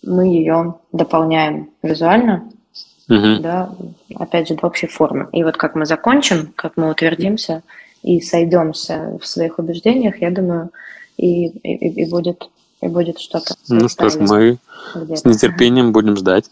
мы 0.01 0.25
ее 0.25 0.79
дополняем 0.91 1.69
визуально. 1.83 2.49
Мгм. 3.07 3.41
да, 3.41 3.71
опять 4.15 4.47
же, 4.47 4.55
в 4.55 4.63
общей 4.63 4.85
форме. 4.85 5.27
И 5.31 5.43
вот 5.43 5.57
как 5.57 5.73
мы 5.73 5.87
закончим, 5.87 6.53
как 6.55 6.73
мы 6.77 6.91
утвердимся 6.91 7.63
и 8.03 8.21
сойдемся 8.21 9.17
в 9.19 9.25
своих 9.25 9.57
убеждениях, 9.57 10.21
я 10.21 10.29
думаю, 10.29 10.69
и, 11.17 11.47
и, 11.47 12.03
и 12.03 12.09
будет, 12.09 12.49
и 12.81 12.87
будет 12.87 13.19
что-то. 13.19 13.55
Ну 13.67 13.89
что 13.89 14.09
ж, 14.09 14.15
мы 14.17 14.59
с 15.15 15.25
нетерпением 15.25 15.91
будем 15.91 16.17
ждать. 16.17 16.45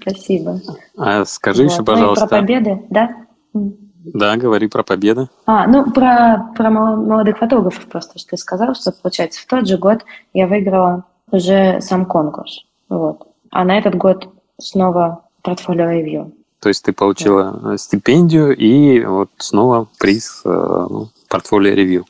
Спасибо. 0.00 0.60
А 0.96 1.24
скажи 1.24 1.62
Вот. 1.64 1.70
еще, 1.72 1.78
Ну 1.78 1.82
и 1.82 1.86
про 1.86 1.92
пожалуйста. 1.94 2.26
победы, 2.26 2.82
да? 2.90 3.10
Да, 3.52 4.36
говори 4.36 4.66
про 4.68 4.82
победы. 4.82 5.28
А, 5.46 5.66
ну, 5.66 5.90
про, 5.90 6.50
про 6.56 6.70
мол- 6.70 6.96
молодых 6.96 7.38
фотографов 7.38 7.86
просто, 7.86 8.18
что 8.18 8.30
ты 8.30 8.36
сказал, 8.38 8.74
что, 8.74 8.92
получается, 8.92 9.42
в 9.42 9.46
тот 9.46 9.66
же 9.68 9.76
год 9.76 10.04
я 10.32 10.46
выиграла 10.46 11.04
уже 11.30 11.80
сам 11.82 12.06
конкурс. 12.06 12.64
Вот. 12.88 13.26
А 13.50 13.64
на 13.64 13.76
этот 13.78 13.96
год 13.96 14.28
снова 14.58 15.24
портфолио 15.42 15.90
ревью. 15.90 16.32
То 16.60 16.68
есть 16.68 16.84
ты 16.84 16.92
получила 16.92 17.74
э, 17.74 17.76
стипендию 17.78 18.56
и 18.56 19.04
вот 19.04 19.30
снова 19.38 19.86
приз 19.98 20.42
э, 20.44 20.48
ну, 20.48 21.08
портфолио 21.28 21.74
ревью. 21.74 22.04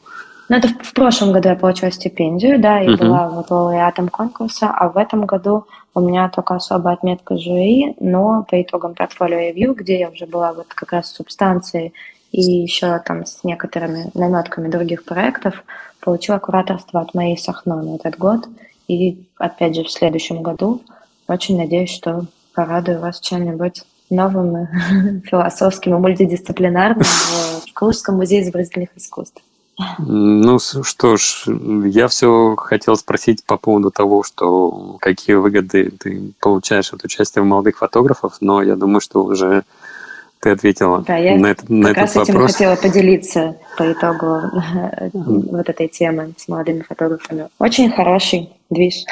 Ну, 0.49 0.57
это 0.57 0.69
в, 0.69 0.73
в 0.83 0.93
прошлом 0.95 1.33
году 1.33 1.49
я 1.51 1.55
получила 1.57 1.91
стипендию, 1.93 2.61
да, 2.61 2.81
и 2.83 2.89
Мгм. 2.89 2.97
была 2.99 3.29
вот 3.29 3.51
лауреатом 3.51 4.09
конкурса, 4.09 4.69
а 4.71 4.89
в 4.89 4.97
этом 4.97 5.25
году 5.27 5.67
у 5.95 6.01
меня 6.01 6.29
только 6.29 6.55
особая 6.55 6.95
отметка 6.95 7.37
жюри, 7.37 7.97
но 7.99 8.45
по 8.49 8.61
итогам 8.61 8.95
портфолио 8.95 9.39
ревью, 9.39 9.75
где 9.75 9.99
я 9.99 10.09
уже 10.09 10.27
была 10.27 10.53
вот 10.53 10.67
как 10.69 10.93
раз 10.93 11.09
с 11.09 11.15
субстанцией 11.15 11.93
и 12.33 12.41
еще 12.41 12.99
там 13.01 13.27
с 13.27 13.43
некоторыми 13.43 14.11
наметками 14.15 14.69
других 14.69 15.05
проектов, 15.05 15.65
получила 16.01 16.39
кураторство 16.39 17.01
от 17.01 17.13
моей 17.15 17.37
Сахно 17.37 17.83
на 17.83 17.97
этот 17.97 18.17
год. 18.19 18.47
И 18.87 19.25
опять 19.37 19.75
же 19.75 19.85
в 19.85 19.91
следующем 19.91 20.43
году 20.43 20.83
очень 21.27 21.57
надеюсь, 21.57 21.91
что 21.91 22.27
порадую 22.55 23.01
вас 23.01 23.21
чем-нибудь 23.21 23.85
новым, 24.11 24.57
и 24.59 25.21
философским 25.27 25.95
и 25.95 25.99
мультидисциплинарным 25.99 27.05
в 27.05 27.73
Калужском 27.73 28.17
музее 28.17 28.43
изобразительных 28.43 28.91
искусств. 28.97 29.43
Ну 29.99 30.59
что 30.59 31.17
ж, 31.17 31.45
я 31.87 32.09
все 32.09 32.55
хотел 32.57 32.97
спросить 32.97 33.45
по 33.45 33.57
поводу 33.57 33.91
того, 33.91 34.23
что 34.23 34.97
какие 35.01 35.37
выгоды 35.37 35.91
ты 35.91 36.33
получаешь 36.41 36.93
от 36.93 37.05
участия 37.05 37.41
в 37.41 37.45
молодых 37.45 37.79
фотографов, 37.79 38.35
но 38.41 38.63
я 38.63 38.77
думаю, 38.77 39.01
что 39.01 39.23
уже 39.25 39.65
ты 40.41 40.51
ответила 40.51 41.03
Да, 41.07 41.17
я 41.17 41.37
на, 41.39 41.49
этот- 41.49 41.69
на 41.69 41.89
Как 41.89 41.99
раз 41.99 42.11
этот 42.13 42.23
этим 42.25 42.35
вопрос. 42.35 42.53
хотела 42.53 42.77
поделиться 42.77 43.57
по 43.77 43.93
итогу 43.93 44.41
вот 45.13 45.69
этой 45.69 45.89
темы 45.89 46.33
с 46.39 46.49
молодыми 46.49 46.81
фотографами. 46.83 47.49
Очень 47.59 47.91
хороший 47.91 48.51
движ. 48.71 49.05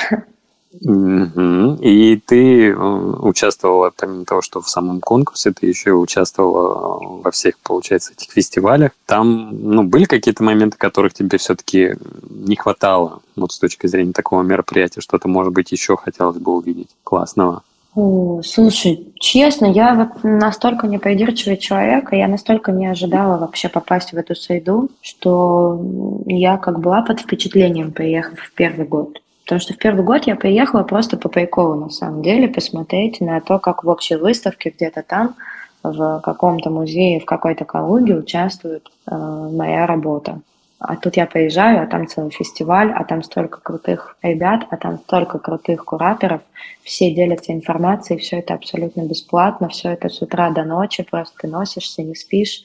И 0.70 2.22
ты 2.26 2.68
э, 2.68 2.74
участвовала, 2.74 3.90
помимо 3.96 4.24
того, 4.24 4.42
что 4.42 4.60
в 4.60 4.68
самом 4.68 5.00
конкурсе, 5.00 5.52
ты 5.52 5.66
еще 5.66 5.92
участвовала 5.92 7.20
во 7.22 7.30
всех, 7.30 7.58
получается, 7.60 8.12
этих 8.12 8.30
фестивалях. 8.32 8.92
Там, 9.06 9.48
ну, 9.50 9.82
были 9.82 10.04
какие-то 10.04 10.42
моменты, 10.42 10.76
которых 10.76 11.14
тебе 11.14 11.38
все-таки 11.38 11.94
не 12.28 12.56
хватало, 12.56 13.20
вот 13.34 13.52
с 13.52 13.58
точки 13.58 13.86
зрения 13.86 14.12
такого 14.12 14.42
мероприятия, 14.42 15.00
что-то, 15.00 15.26
может 15.28 15.52
быть, 15.52 15.72
еще 15.72 15.96
хотелось 15.96 16.38
бы 16.38 16.52
увидеть 16.52 16.90
классного? 17.02 17.62
О, 17.94 18.42
слушай, 18.44 19.12
честно, 19.18 19.66
я 19.66 20.12
настолько 20.22 20.86
непридирчивый 20.86 21.56
человек, 21.56 22.12
и 22.12 22.18
я 22.18 22.28
настолько 22.28 22.70
не 22.72 22.86
ожидала 22.86 23.38
вообще 23.38 23.68
попасть 23.68 24.12
в 24.12 24.16
эту 24.16 24.34
среду, 24.34 24.90
что 25.00 25.80
я 26.26 26.58
как 26.58 26.78
была 26.80 27.02
под 27.02 27.20
впечатлением, 27.20 27.90
приехав 27.92 28.38
в 28.38 28.52
первый 28.52 28.86
год. 28.86 29.18
Потому 29.48 29.60
что 29.62 29.72
в 29.72 29.78
первый 29.78 30.04
год 30.04 30.26
я 30.26 30.36
приехала 30.36 30.82
просто 30.82 31.16
по 31.16 31.30
приколу, 31.30 31.74
на 31.74 31.88
самом 31.88 32.20
деле, 32.20 32.48
посмотреть 32.48 33.22
на 33.22 33.40
то, 33.40 33.58
как 33.58 33.82
в 33.82 33.88
общей 33.88 34.16
выставке 34.16 34.68
где-то 34.68 35.02
там, 35.02 35.36
в 35.82 36.20
каком-то 36.22 36.68
музее, 36.68 37.18
в 37.18 37.24
какой-то 37.24 37.64
Калуге 37.64 38.14
участвует 38.14 38.86
э, 39.10 39.14
моя 39.16 39.86
работа. 39.86 40.40
А 40.80 40.94
тут 40.94 41.16
я 41.16 41.26
приезжаю, 41.26 41.82
а 41.82 41.86
там 41.86 42.06
целый 42.06 42.30
фестиваль, 42.30 42.92
а 42.92 43.02
там 43.02 43.24
столько 43.24 43.60
крутых 43.60 44.16
ребят, 44.22 44.64
а 44.70 44.76
там 44.76 44.98
столько 44.98 45.40
крутых 45.40 45.84
кураторов, 45.84 46.40
все 46.84 47.10
делятся 47.10 47.52
информацией, 47.52 48.20
все 48.20 48.38
это 48.38 48.54
абсолютно 48.54 49.00
бесплатно, 49.02 49.68
все 49.68 49.90
это 49.90 50.08
с 50.08 50.22
утра 50.22 50.50
до 50.50 50.62
ночи, 50.62 51.02
просто 51.02 51.34
ты 51.40 51.48
носишься, 51.48 52.04
не 52.04 52.14
спишь, 52.14 52.62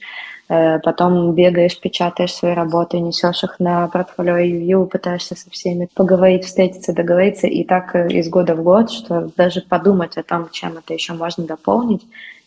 э, 0.48 0.78
потом 0.78 1.34
бегаешь, 1.34 1.80
печатаешь 1.80 2.32
свои 2.32 2.54
работы, 2.54 3.00
несешь 3.00 3.42
их 3.42 3.58
на 3.58 3.88
портфолио 3.88 4.36
ревью, 4.36 4.86
пытаешься 4.86 5.34
со 5.34 5.50
всеми 5.50 5.88
поговорить, 5.92 6.44
встретиться, 6.44 6.94
договориться, 6.94 7.48
и 7.48 7.64
так 7.64 7.96
э, 7.96 8.06
из 8.10 8.28
года 8.28 8.54
в 8.54 8.62
год, 8.62 8.92
что 8.92 9.28
даже 9.36 9.60
подумать 9.60 10.16
о 10.18 10.22
том, 10.22 10.48
чем 10.52 10.78
это 10.78 10.94
еще 10.94 11.14
можно 11.14 11.44
дополнить, 11.44 12.02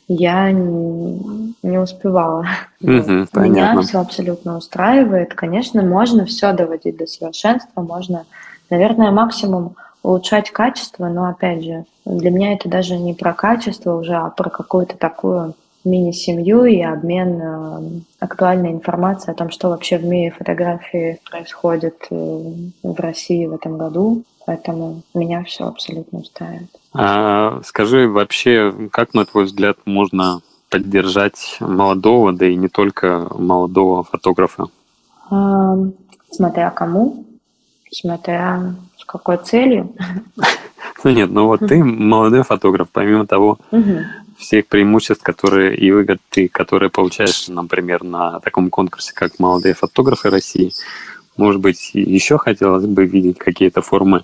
я 0.08 0.52
не, 0.52 1.78
успевала. 1.78 2.46
Вот. 2.80 3.34
Меня 3.36 3.80
все 3.82 4.00
абсолютно 4.00 4.58
устраивает. 4.58 5.34
Конечно, 5.34 5.82
можно 5.82 6.26
все 6.26 6.54
доводить 6.54 6.98
до 6.98 7.08
совершенства, 7.08 7.82
можно, 7.82 8.26
наверное, 8.70 9.12
максимум 9.12 9.76
улучшать 10.04 10.52
качество, 10.52 11.08
но 11.08 11.26
опять 11.26 11.64
же, 11.64 11.86
для 12.06 12.32
меня 12.32 12.54
это 12.54 12.70
даже 12.70 12.98
не 12.98 13.14
про 13.14 13.34
качество 13.34 13.98
уже, 13.98 14.14
а 14.16 14.30
про 14.30 14.50
какую-то 14.50 14.96
такую 14.96 15.56
мини-семью 15.84 16.66
и 16.66 16.82
обмен 16.82 17.42
э, 17.42 18.02
актуальной 18.20 18.72
информацией 18.72 19.34
о 19.34 19.38
том, 19.38 19.50
что 19.50 19.70
вообще 19.70 19.98
в 19.98 20.06
мире 20.06 20.32
фотографии 20.32 21.20
происходит 21.30 21.96
э, 22.10 22.54
в 22.84 23.00
России 23.00 23.46
в 23.46 23.56
этом 23.56 23.78
году. 23.78 24.24
Поэтому 24.46 25.02
меня 25.14 25.44
все 25.44 25.68
абсолютно 25.68 26.20
устраивает. 26.20 26.70
А 26.98 27.62
скажи 27.64 28.08
вообще, 28.08 28.74
как, 28.92 29.14
на 29.14 29.26
твой 29.26 29.46
взгляд, 29.46 29.78
можно 29.86 30.42
поддержать 30.70 31.58
молодого, 31.60 32.34
да 32.34 32.48
и 32.48 32.56
не 32.56 32.68
только 32.68 33.28
молодого 33.38 34.04
фотографа? 34.04 34.68
А, 35.30 35.76
Смотря 36.30 36.70
кому, 36.72 37.26
смотря 37.92 38.76
с 38.98 39.06
какой 39.06 39.38
целью. 39.38 39.94
Ну 41.04 41.12
нет, 41.12 41.30
ну 41.30 41.46
вот 41.46 41.60
ты 41.60 41.84
молодой 41.84 42.44
фотограф, 42.44 42.90
помимо 42.92 43.28
того, 43.28 43.60
всех 44.38 44.68
преимуществ, 44.68 45.24
которые 45.24 45.76
и 45.76 45.92
выгод 45.92 46.20
ты, 46.30 46.48
которые 46.48 46.90
получаешь, 46.90 47.48
например, 47.48 48.04
на 48.04 48.40
таком 48.40 48.70
конкурсе, 48.70 49.14
как 49.14 49.38
«Молодые 49.40 49.74
фотографы 49.74 50.30
России», 50.30 50.72
может 51.36 51.62
быть, 51.62 51.92
еще 51.94 52.38
хотелось 52.38 52.86
бы 52.86 53.06
видеть 53.06 53.38
какие-то 53.38 53.82
формы 53.82 54.24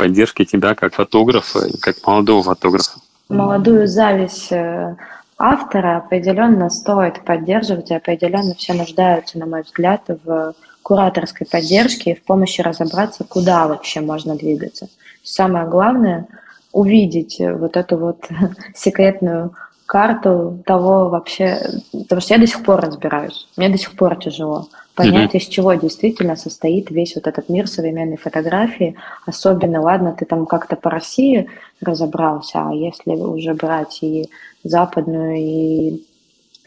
поддержки 0.00 0.46
тебя 0.46 0.74
как 0.74 0.94
фотографа, 0.94 1.60
как 1.80 1.96
молодого 2.06 2.42
фотографа. 2.42 2.98
Молодую 3.28 3.86
зависть 3.86 4.50
э, 4.50 4.96
автора 5.38 5.98
определенно 5.98 6.70
стоит 6.70 7.22
поддерживать, 7.24 7.90
и 7.90 7.94
определенно 7.94 8.54
все 8.54 8.72
нуждаются, 8.72 9.38
на 9.38 9.44
мой 9.44 9.62
взгляд, 9.62 10.00
в 10.24 10.54
кураторской 10.82 11.46
поддержке 11.46 12.12
и 12.12 12.14
в 12.14 12.22
помощи 12.22 12.62
разобраться, 12.62 13.24
куда 13.24 13.68
вообще 13.68 14.00
можно 14.00 14.36
двигаться. 14.36 14.88
Самое 15.22 15.66
главное– 15.66 16.26
увидеть 16.72 17.36
вот 17.38 17.76
эту 17.76 17.98
вот 17.98 18.26
секретную 18.74 19.52
карту 19.84 20.62
того 20.64 21.10
вообще, 21.10 21.60
потому 21.92 22.22
что 22.22 22.34
я 22.34 22.40
до 22.40 22.46
сих 22.46 22.62
пор 22.62 22.80
разбираюсь, 22.80 23.48
мне 23.56 23.68
до 23.68 23.76
сих 23.76 23.92
пор 23.96 24.16
тяжело 24.16 24.68
понять, 25.04 25.34
из 25.34 25.46
чего 25.46 25.74
действительно 25.74 26.36
состоит 26.36 26.90
весь 26.90 27.14
вот 27.14 27.26
этот 27.26 27.48
мир 27.48 27.66
современной 27.66 28.16
фотографии. 28.16 28.96
Особенно, 29.26 29.80
ладно, 29.80 30.14
ты 30.18 30.24
там 30.24 30.46
как-то 30.46 30.76
по 30.76 30.90
России 30.90 31.48
разобрался, 31.80 32.68
а 32.68 32.74
если 32.74 33.10
уже 33.10 33.54
брать 33.54 33.98
и 34.02 34.28
западную, 34.64 35.36
и 35.36 36.02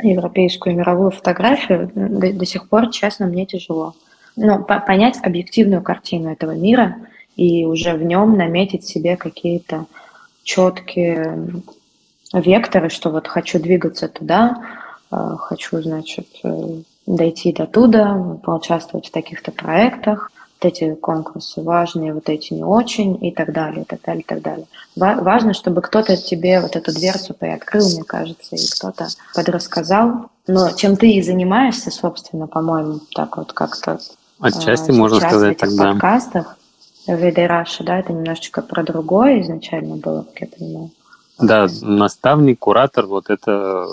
европейскую, 0.02 0.74
и 0.74 0.78
мировую 0.78 1.12
фотографию, 1.12 1.91
до, 1.93 2.34
до 2.34 2.46
сих 2.46 2.67
пор, 2.69 2.89
честно, 2.89 3.28
мне 3.28 3.46
тяжело. 3.46 3.93
Ну, 4.36 4.63
по- 4.63 4.80
понять 4.80 5.19
объективную 5.22 5.82
картину 5.82 6.32
этого 6.32 6.52
мира 6.52 6.98
и 7.36 7.65
уже 7.65 7.93
в 7.93 8.04
нем 8.04 8.38
наметить 8.38 8.84
себе 8.86 9.15
какие-то 9.15 9.86
четкие 10.43 11.63
векторы, 12.34 12.89
что 12.89 13.12
вот 13.12 13.28
хочу 13.28 13.60
двигаться 13.60 14.08
туда, 14.08 14.63
э, 15.12 15.36
хочу, 15.39 15.82
значит, 15.82 16.28
э, 16.43 16.82
дойти 17.06 17.54
до 17.54 17.66
туда, 17.66 18.38
поучаствовать 18.44 19.08
в 19.08 19.12
таких-то 19.12 19.52
проектах, 19.52 20.32
вот 20.62 20.72
эти 20.72 20.96
конкурсы 20.96 21.62
важные, 21.62 22.13
вот 22.13 22.30
эти 22.30 22.54
не 22.54 22.63
очень, 22.63 23.24
и 23.26 23.32
так 23.32 23.52
далее, 23.52 23.82
и 23.82 23.86
так 23.86 24.02
далее, 24.02 24.22
и 24.22 24.26
так 24.26 24.42
далее. 24.42 24.66
Ва- 24.96 25.20
важно, 25.22 25.54
чтобы 25.54 25.82
кто-то 25.82 26.16
тебе 26.16 26.62
вот 26.62 26.76
эту 26.76 26.94
дверцу 26.94 27.34
приоткрыл, 27.34 27.86
мне 27.89 28.04
кажется, 28.04 28.56
и 28.56 28.66
кто-то 28.72 29.08
подрассказал. 29.36 30.30
Но 30.48 30.72
чем 30.72 30.96
ты 30.96 31.12
и 31.12 31.22
занимаешься, 31.22 31.92
собственно, 31.92 32.48
по-моему, 32.48 33.00
так 33.13 33.38
вот 33.38 33.54
как-то 33.54 34.00
Отчасти, 34.39 34.92
а, 34.92 34.94
можно 34.94 35.20
сказать, 35.20 35.58
в 35.58 35.63
этих 35.63 35.70
тогда. 35.70 35.92
подкастах 35.92 36.58
Ведай 37.08 37.48
Раша, 37.48 37.84
да, 37.84 38.00
это 38.00 38.13
немножечко 38.13 38.62
про 38.62 38.84
другое 38.84 39.42
изначально 39.42 39.98
было, 39.98 40.24
как 40.24 40.42
я 40.42 40.48
понимаю. 40.48 40.92
Да, 41.39 41.67
наставник, 41.82 42.60
куратор, 42.60 43.06
вот 43.08 43.30
это, 43.30 43.88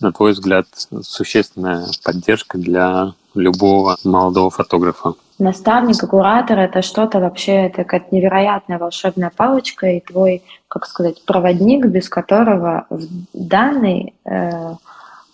на 0.00 0.12
твой 0.12 0.32
взгляд, 0.32 0.66
существенная 1.02 1.86
поддержка 2.02 2.58
для 2.58 3.12
любого 3.34 3.96
молодого 4.02 4.50
фотографа? 4.50 5.14
Наставник 5.38 6.02
и 6.02 6.06
куратор– 6.06 6.58
это 6.60 6.80
что-то 6.80 7.20
вообще, 7.20 7.66
это 7.66 7.84
какая-то 7.84 8.14
невероятная 8.14 8.78
волшебная 8.78 9.30
палочка 9.34 9.86
и 9.88 10.00
твой, 10.00 10.42
как 10.68 10.86
сказать, 10.86 11.22
проводник, 11.26 11.84
без 11.86 12.08
которого 12.08 12.86
в, 12.88 13.06
данной, 13.34 14.14
э, 14.24 14.74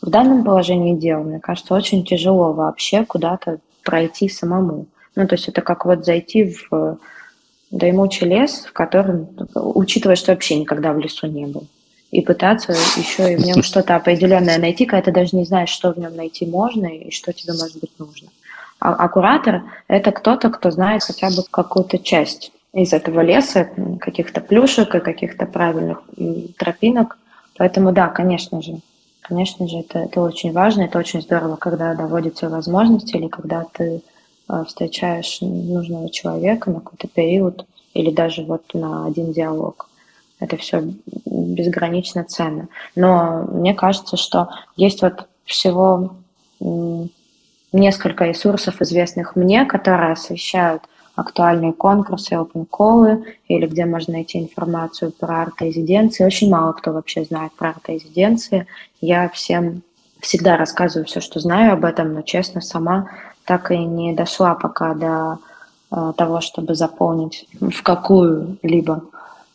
в 0.03 0.11
данном 0.11 0.43
положении 0.43 0.97
дел, 0.97 1.23
мне 1.23 1.39
кажется, 1.39 1.75
очень 1.75 2.05
тяжело 2.05 2.53
вообще 2.53 3.05
куда-то 3.05 3.59
пройти 3.85 4.29
самому. 4.29 4.87
Ну, 5.15 5.29
то 5.29 5.37
есть 5.37 5.47
это 5.47 5.61
как 5.61 5.85
вот 5.85 6.05
зайти 6.05 6.53
в 6.71 6.99
доймучий 7.73 8.29
лес, 8.29 8.65
в 8.69 8.73
котором, 8.73 9.29
учитывая, 9.55 10.15
что 10.15 10.33
вообще 10.33 10.57
никогда 10.57 10.93
в 10.93 10.99
лесу 10.99 11.27
не 11.27 11.47
был, 11.47 11.67
и 12.11 12.21
пытаться 12.21 12.73
еще 12.73 13.33
и 13.33 13.37
в 13.37 13.45
нем 13.45 13.63
что-то 13.63 13.97
определенное 13.97 14.59
найти, 14.59 14.85
когда 14.85 15.03
ты 15.03 15.13
даже 15.13 15.35
не 15.35 15.45
знаешь, 15.45 15.71
что 15.71 15.93
в 15.93 15.99
нем 15.99 16.15
найти 16.15 16.47
можно 16.47 16.87
и 16.87 17.11
что 17.11 17.33
тебе 17.33 17.55
может 17.55 17.81
быть 17.81 17.99
нужно. 17.99 18.29
А, 18.79 18.95
а 18.95 19.09
куратор– 19.09 19.63
это 19.89 20.13
кто-то, 20.13 20.51
кто 20.51 20.71
знает 20.71 21.03
хотя 21.03 21.29
бы 21.31 21.43
какую-то 21.51 21.99
часть 21.99 22.53
из 22.75 22.93
этого 22.93 23.21
леса, 23.21 23.69
каких-то 24.01 24.41
плюшек 24.41 24.95
и 24.95 25.01
каких-то 25.01 25.47
правильных 25.47 26.03
тропинок. 26.59 27.19
Поэтому 27.57 27.93
да, 27.93 28.09
конечно 28.09 28.61
же, 28.61 28.79
конечно 29.21 29.67
же, 29.69 29.79
это, 29.79 30.01
это 30.01 30.21
очень 30.21 30.53
важно, 30.53 30.83
это 30.83 30.99
очень 30.99 31.23
здорово, 31.23 31.57
когда 31.57 31.95
доводятся 31.95 32.49
возможности 32.49 33.17
или 33.17 33.29
когда 33.29 33.65
ты 33.73 34.03
встречаешь 34.67 35.39
нужного 35.41 36.11
человека 36.11 36.71
на 36.71 36.81
какой-то 36.81 37.09
период 37.09 37.67
или 37.95 38.11
даже 38.11 38.43
вот 38.43 38.75
на 38.75 39.07
один 39.07 39.33
диалог. 39.33 39.89
Это 40.41 40.57
все 40.57 40.83
безгранично 41.25 42.25
ценно. 42.25 42.69
Но 42.97 43.45
мне 43.53 43.75
кажется, 43.75 44.17
что 44.17 44.49
есть 44.77 45.03
вот 45.03 45.29
всего 45.45 46.15
несколько 47.73 48.25
ресурсов, 48.25 48.83
известных 48.83 49.37
мне, 49.37 49.65
которые 49.65 50.13
освещают 50.13 50.83
актуальные 51.15 51.73
конкурсы, 51.73 52.35
open 52.35 52.67
call 52.71 53.25
или 53.49 53.67
где 53.67 53.85
можно 53.85 54.15
найти 54.15 54.39
информацию 54.39 55.13
про 55.13 55.43
арт-резиденции. 55.43 56.25
Очень 56.25 56.51
мало 56.51 56.73
кто 56.73 56.93
вообще 56.93 57.25
знает 57.25 57.53
про 57.53 57.71
арт-резиденции. 57.71 58.67
Я 59.01 59.29
всем 59.29 59.83
всегда 60.21 60.57
рассказываю 60.57 61.07
все, 61.07 61.21
что 61.21 61.41
знаю 61.41 61.75
об 61.75 61.85
этом, 61.85 62.15
но, 62.15 62.23
честно, 62.23 62.61
сама 62.61 63.11
так 63.45 63.71
и 63.71 63.79
не 63.79 64.13
дошла 64.13 64.55
пока 64.55 64.95
до 64.95 65.39
э, 65.91 66.13
того, 66.17 66.41
чтобы 66.41 66.75
заполнить 66.75 67.47
в 67.61 67.83
какую-либо 67.83 69.03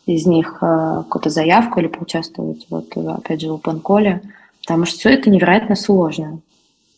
из 0.06 0.26
них 0.26 0.58
э, 0.60 1.02
какую-то 1.04 1.30
заявку 1.30 1.80
или 1.80 1.88
поучаствовать, 1.88 2.66
вот, 2.70 2.96
опять 2.96 3.40
же, 3.40 3.48
в 3.52 3.56
open 3.56 3.82
call, 3.82 4.20
потому 4.62 4.84
что 4.84 4.98
все 4.98 5.10
это 5.10 5.30
невероятно 5.30 5.76
сложно. 5.76 6.40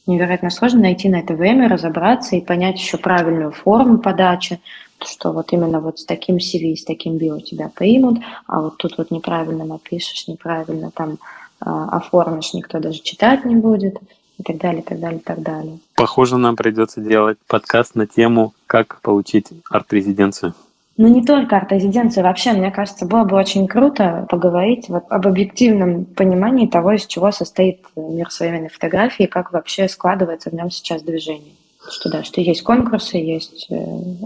Невероятно 0.06 0.50
сложно 0.50 0.80
найти 0.80 1.08
на 1.08 1.16
это 1.16 1.34
время, 1.34 1.68
разобраться 1.68 2.36
и 2.36 2.40
понять 2.40 2.78
еще 2.78 2.98
правильную 2.98 3.52
форму 3.52 3.98
подачи, 3.98 4.60
что 5.04 5.32
вот 5.32 5.52
именно 5.52 5.80
вот 5.80 5.98
с 5.98 6.04
таким 6.04 6.36
CV, 6.36 6.76
с 6.76 6.84
таким 6.84 7.16
био 7.16 7.40
тебя 7.40 7.70
примут, 7.74 8.18
а 8.46 8.60
вот 8.60 8.76
тут 8.78 8.98
вот 8.98 9.10
неправильно 9.10 9.64
напишешь, 9.64 10.26
неправильно 10.28 10.90
там 10.90 11.12
э, 11.12 11.16
оформишь, 11.64 12.54
никто 12.54 12.80
даже 12.80 13.00
читать 13.00 13.44
не 13.44 13.56
будет 13.56 13.98
и 14.40 14.42
так 14.42 14.58
далее, 14.58 14.80
и 14.80 14.84
так 14.84 15.00
далее, 15.00 15.18
и 15.18 15.22
так 15.22 15.42
далее. 15.42 15.78
Похоже, 15.94 16.36
нам 16.38 16.56
придется 16.56 17.00
делать 17.00 17.38
подкаст 17.46 17.94
на 17.94 18.06
тему, 18.06 18.54
как 18.66 19.00
получить 19.02 19.48
арт-резиденцию. 19.70 20.54
Ну, 20.96 21.08
не 21.08 21.24
только 21.24 21.56
арт-резиденция. 21.56 22.22
Вообще, 22.22 22.52
мне 22.52 22.70
кажется, 22.70 23.06
было 23.06 23.24
бы 23.24 23.36
очень 23.36 23.66
круто 23.66 24.26
поговорить 24.28 24.88
вот 24.88 25.04
об 25.08 25.26
объективном 25.26 26.04
понимании 26.04 26.66
того, 26.66 26.92
из 26.92 27.06
чего 27.06 27.32
состоит 27.32 27.80
мир 27.96 28.30
современной 28.30 28.68
фотографии 28.68 29.24
как 29.24 29.52
вообще 29.52 29.88
складывается 29.88 30.50
в 30.50 30.52
нем 30.52 30.70
сейчас 30.70 31.02
движение. 31.02 31.54
Что 31.88 32.10
да, 32.10 32.22
что 32.22 32.42
есть 32.42 32.62
конкурсы, 32.62 33.16
есть 33.16 33.66
э, 33.70 33.76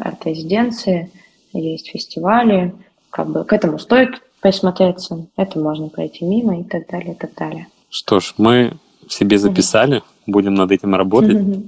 арт-резиденции, 0.03 1.11
есть 1.53 1.91
фестивали. 1.91 2.75
Как 3.11 3.29
бы 3.29 3.45
к 3.45 3.53
этому 3.53 3.79
стоит 3.79 4.21
присмотреться, 4.41 5.27
это 5.37 5.59
можно 5.61 5.89
пройти 5.89 6.25
мимо 6.25 6.61
и 6.61 6.65
так 6.65 6.89
далее, 6.89 7.13
и 7.13 7.17
так 7.17 7.35
далее. 7.35 7.69
Что 7.89 8.19
ж, 8.19 8.35
мы 8.37 8.73
себе 9.09 9.39
записали, 9.39 10.03
будем 10.27 10.55
над 10.55 10.71
этим 10.73 10.95
работать. 10.95 11.63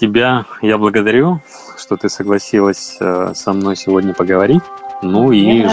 Тебя 0.00 0.46
я 0.62 0.78
благодарю, 0.78 1.40
что 1.78 1.96
ты 1.96 2.08
согласилась 2.08 2.96
э, 2.98 3.32
со 3.34 3.52
мной 3.52 3.76
сегодня 3.76 4.14
поговорить. 4.14 4.62
Ну 5.02 5.32
и, 5.32 5.66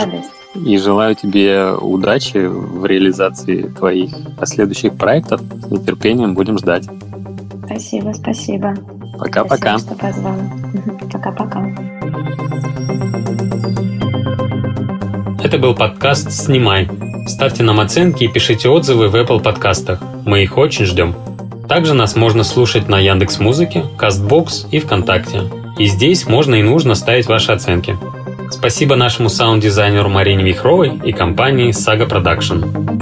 и 0.55 0.77
желаю 0.77 1.15
тебе 1.15 1.71
удачи 1.71 2.45
в 2.45 2.86
реализации 2.86 3.63
твоих 3.63 4.12
последующих 4.38 4.95
проектов. 4.95 5.41
С 5.41 5.71
нетерпением 5.71 6.34
будем 6.34 6.58
ждать. 6.58 6.88
Спасибо, 7.65 8.12
спасибо. 8.13 8.75
Пока-пока. 9.17 9.77
Спасибо, 9.77 9.95
что 9.95 10.05
позвал. 10.05 10.36
Пока-пока. 10.99 11.89
Это 15.43 15.58
был 15.58 15.73
подкаст 15.73 16.32
«Снимай». 16.32 17.09
Ставьте 17.29 17.61
нам 17.61 17.79
оценки 17.79 18.23
и 18.23 18.27
пишите 18.27 18.69
отзывы 18.69 19.07
в 19.07 19.15
Apple 19.15 19.39
подкастах. 19.39 20.01
Мы 20.25 20.41
их 20.41 20.57
очень 20.57 20.85
ждем. 20.85 21.13
Также 21.69 21.93
нас 21.93 22.15
можно 22.15 22.43
слушать 22.43 22.89
на 22.89 22.97
Яндекс 22.97 23.39
Музыке, 23.39 23.85
Castbox 23.99 24.67
и 24.71 24.79
ВКонтакте. 24.79 25.43
И 25.77 25.85
здесь 25.85 26.25
можно 26.25 26.55
и 26.55 26.63
нужно 26.63 26.95
ставить 26.95 27.27
ваши 27.27 27.51
оценки. 27.51 27.95
Спасибо 28.49 28.95
нашему 28.95 29.29
саунд-дизайнеру 29.29 30.09
Марине 30.09 30.43
Вихровой 30.43 30.99
и 31.05 31.11
компании 31.11 31.69
Saga 31.69 32.09
Production. 32.09 32.99